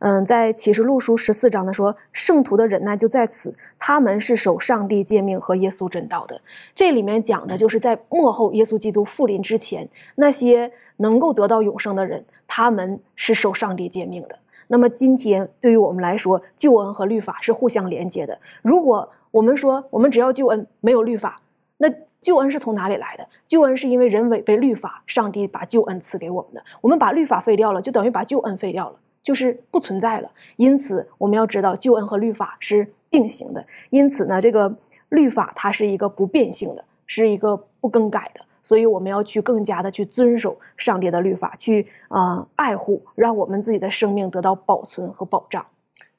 [0.00, 6.40] 嗯，在启示录书十四章的说，圣徒的忍耐就在此，他们是守上帝诫命和耶稣真道的。
[6.74, 14.38] 这里面讲的就是在末后耶稣基督复临之前，那些能够得到永生的人，他们是守上帝诫命的。
[14.68, 18.38] 那么今天对于我们来说，救恩和律法是互相连接的。
[18.62, 21.42] 如果我们说我们只要救恩，没有律法，
[21.76, 21.88] 那
[22.22, 23.28] 救恩是从哪里来的？
[23.46, 26.64] 救恩是因为人违背律法，上帝把救恩赐给我们的。
[26.80, 28.96] 我们把律法废掉了，就等于把救恩废掉了。
[29.22, 33.64] 就是不存在了，因此我们要知道救恩和律法是并行的。
[33.90, 34.74] 因此呢，这个
[35.10, 45.64] 律法它是一个不变性的，是一个不更改的，所以我们要去更加的去遵守上帝的律法，去啊爱护，让我们自己的生命得到保存和保障。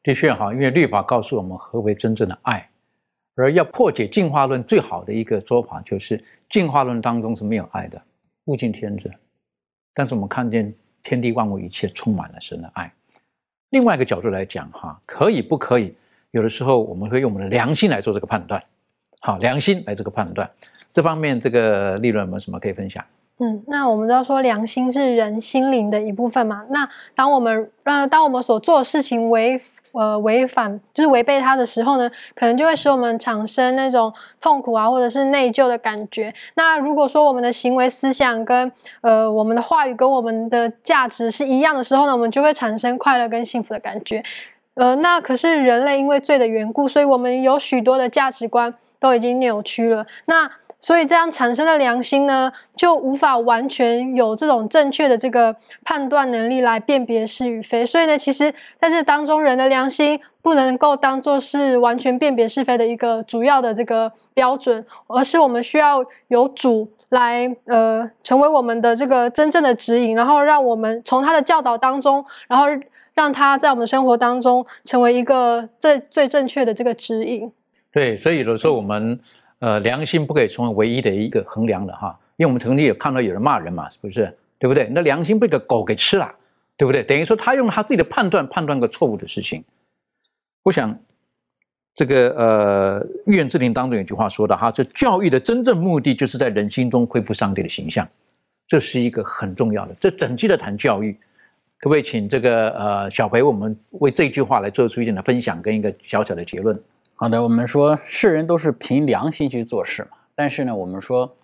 [0.04, 2.70] 的确哈，因为律法告诉我们何为真正的爱，
[3.36, 8.00] 而要破解进化论最好的一个说法就是进化论当中是没有爱的，
[8.46, 9.10] 物竞天择。
[9.96, 10.72] 但是我们看见。
[11.04, 12.92] 天地万物一切充满了神的爱。
[13.70, 15.96] 另外一个角度来讲，哈，可以不可以？
[16.32, 18.64] 有的时候我们会用我们的良心来做这个判断，
[19.20, 20.50] 好，良心来这个判断。
[20.90, 23.04] 这方面，这个利润有没有什么可以分享？
[23.40, 26.66] 嗯，那我们都要说良心是人心灵的一部分嘛。
[26.70, 29.60] 那当我们呃，当我们所做的事情违
[29.94, 36.34] 呃违反，就是违背它的时候呢，可能就会使我们产生那种痛苦啊，或者是内疚的感觉。
[36.56, 38.72] 那如果说我们的行为、思想跟
[39.02, 44.24] 呃我们的话语跟我们的价值是一样的时候呢，我们就会产生快乐跟幸福的感觉。
[44.76, 50.06] 呃，那可是人类因为罪的缘故，所以我们有许多的价值观都已经扭曲了。
[50.26, 50.50] 那
[50.82, 55.56] 所以这样产生的良心呢，就无法完全有这种正确的这个
[55.86, 57.86] 判断能力来辨别是与非。
[57.86, 72.66] 所以呢，其实在这当中，人的良心不能够当做是完全辨别是非的一个主要的这个标准，而是我们需要有主来呃成为我们的这个真正的指引，然后让我们从他的教导当中，然后
[73.14, 77.52] 让他在我们的生活当中成为一个最最正确的这个指引。
[77.94, 79.20] 对，所以有的时候我们。
[79.62, 84.36] 呃，良心不可以成为唯一的一个衡量的哈，因为我们曾经有看到有人骂人嘛，是不是？
[84.58, 84.90] 对不对？
[84.92, 86.34] 那良心被个狗给吃了，
[86.76, 87.04] 对不对？
[87.04, 89.64] 等于说他用他自己的判断判断个错误的事情。
[90.64, 91.00] 我想，
[91.94, 98.08] 这个呃，《预言之灵》当中有句话说的哈，这教育的真正目的就是在人心中恢复上帝的形象，
[98.68, 99.96] 这是一个很重要的。
[100.00, 101.14] 这整季的谈教育，
[101.80, 106.80] 可不可以请这个呃小培我们为这句话来做出一点的分享跟一个小小的结论？
[107.22, 111.38] 好的，我们说世人都是凭良心去做事嘛，但是呢，我们说，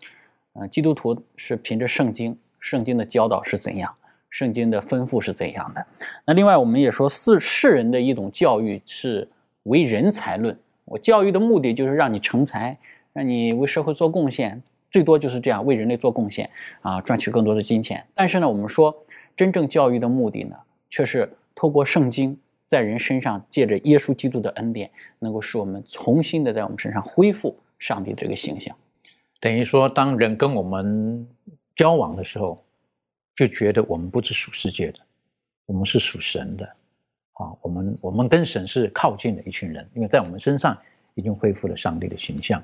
[0.53, 3.93] 呃，基督徒是凭着圣经，圣经的教导是怎样，
[4.32, 5.86] 圣经的吩咐是怎样的。
[6.25, 9.30] 那另外，我们也说世世人的一种教育是
[9.65, 12.75] 为人才论，我教育的目的就是让你成才，
[13.13, 16.49] 让你为社会做贡献，最多就是这样为人类做贡献
[16.82, 18.03] 啊，赚取更多的金钱。
[18.15, 19.05] 但是呢，我们说
[19.36, 20.55] 真正教育的目的呢，
[20.89, 22.39] 却是透过圣经。
[22.68, 28.76] 在人身上借着耶稣基督的恩典，能够使我们重新的在我们身上恢复上帝这个形象。
[29.39, 31.26] 等于说，当人跟我们
[31.76, 32.61] 交往的时候，
[33.36, 34.99] 就觉得我们不是属世界的，
[35.65, 36.65] 我们是属神的。
[37.34, 40.78] 啊，我们我们跟神是靠近的一群人，因为在我们身上
[41.13, 42.61] 已经恢复了上帝的形象。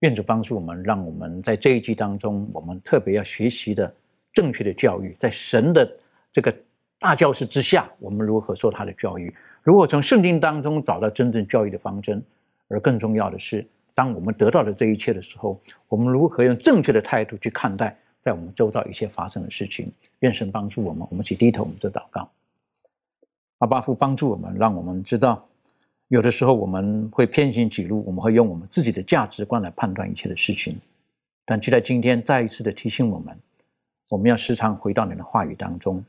[0.00, 3.94] 愿主帮助我们，让我们在这一季当中，我们特别要学习的
[4.32, 5.98] 正确的教育，在神的
[6.30, 6.54] 这个。
[7.02, 9.34] 大教室之下，我们如何受他的教育？
[9.64, 12.22] 如果从圣经当中找到真正教育的方针，
[12.68, 19.90] 而更重要的是，当我们得到了这一切的时候，我们如何用正确的态度去看待在我们周遭一切发生的事情？
[20.20, 22.30] 愿神帮助我们，我们去低头，我们做祷告。
[23.58, 25.44] 阿巴父帮助我们，让我们知道，
[26.06, 30.78] 有的时候我们会偏行己路，我们会用我们自己的价值观来判断一切的事情。
[31.44, 33.36] 但就在今天，再一次的提醒我们，
[34.08, 36.00] 我们要时常回到你的话语当中。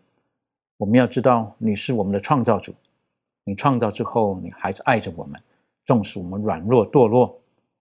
[0.78, 2.74] 我们要知道，你是我们的创造主。
[3.46, 5.40] 你创造之后，你还是爱着我们，
[5.86, 7.38] 纵使我们软弱堕落，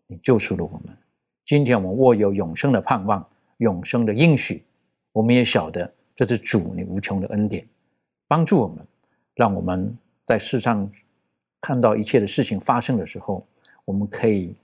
[0.07, 0.97] 你救赎了我们。
[1.45, 3.24] 今天我们握有永生的盼望，
[3.59, 4.64] 永生的应许。
[5.12, 7.66] 我们也晓得，这是主你无穷的恩典，
[8.26, 8.84] 帮助我们，
[9.34, 10.90] 让我们在世上
[11.61, 13.47] 看到一切的事情发生的时候，
[13.84, 14.55] 我们可以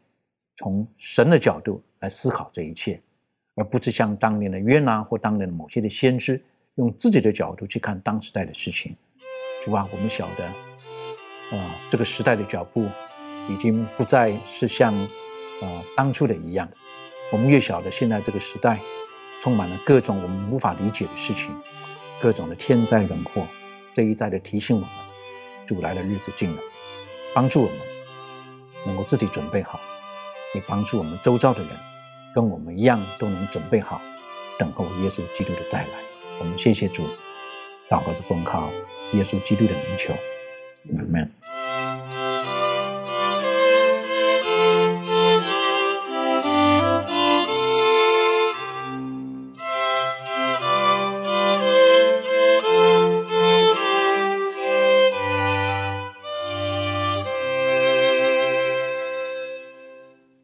[0.56, 3.00] 从神的角度来思考这一切，
[3.54, 6.42] 而不是像当年的约拿或当年的某些的先知。
[6.78, 8.96] 用自己的角度去看当时代的事情，
[9.64, 10.44] 主啊，我们晓得，
[11.56, 12.88] 啊，这个时代的脚步
[13.48, 14.94] 已经不再是像
[15.60, 16.68] 啊当初的一样。
[17.32, 18.78] 我们越晓得现在这个时代
[19.42, 21.52] 充满了各种我们无法理解的事情，
[22.20, 23.44] 各种的天灾人祸，
[23.92, 24.90] 这一再的提醒我们，
[25.66, 26.62] 主来的日子近了，
[27.34, 27.78] 帮助我们
[28.86, 29.80] 能够自己准备好，
[30.54, 31.70] 也帮助我们周遭的人
[32.32, 34.00] 跟我们一样都能准备好，
[34.60, 36.07] 等候耶稣基督的再来。
[36.40, 37.04] 我们谢谢主，
[37.88, 38.70] 祷告是奉靠
[39.12, 40.14] 耶稣基督的名求，
[40.96, 41.37] 阿门。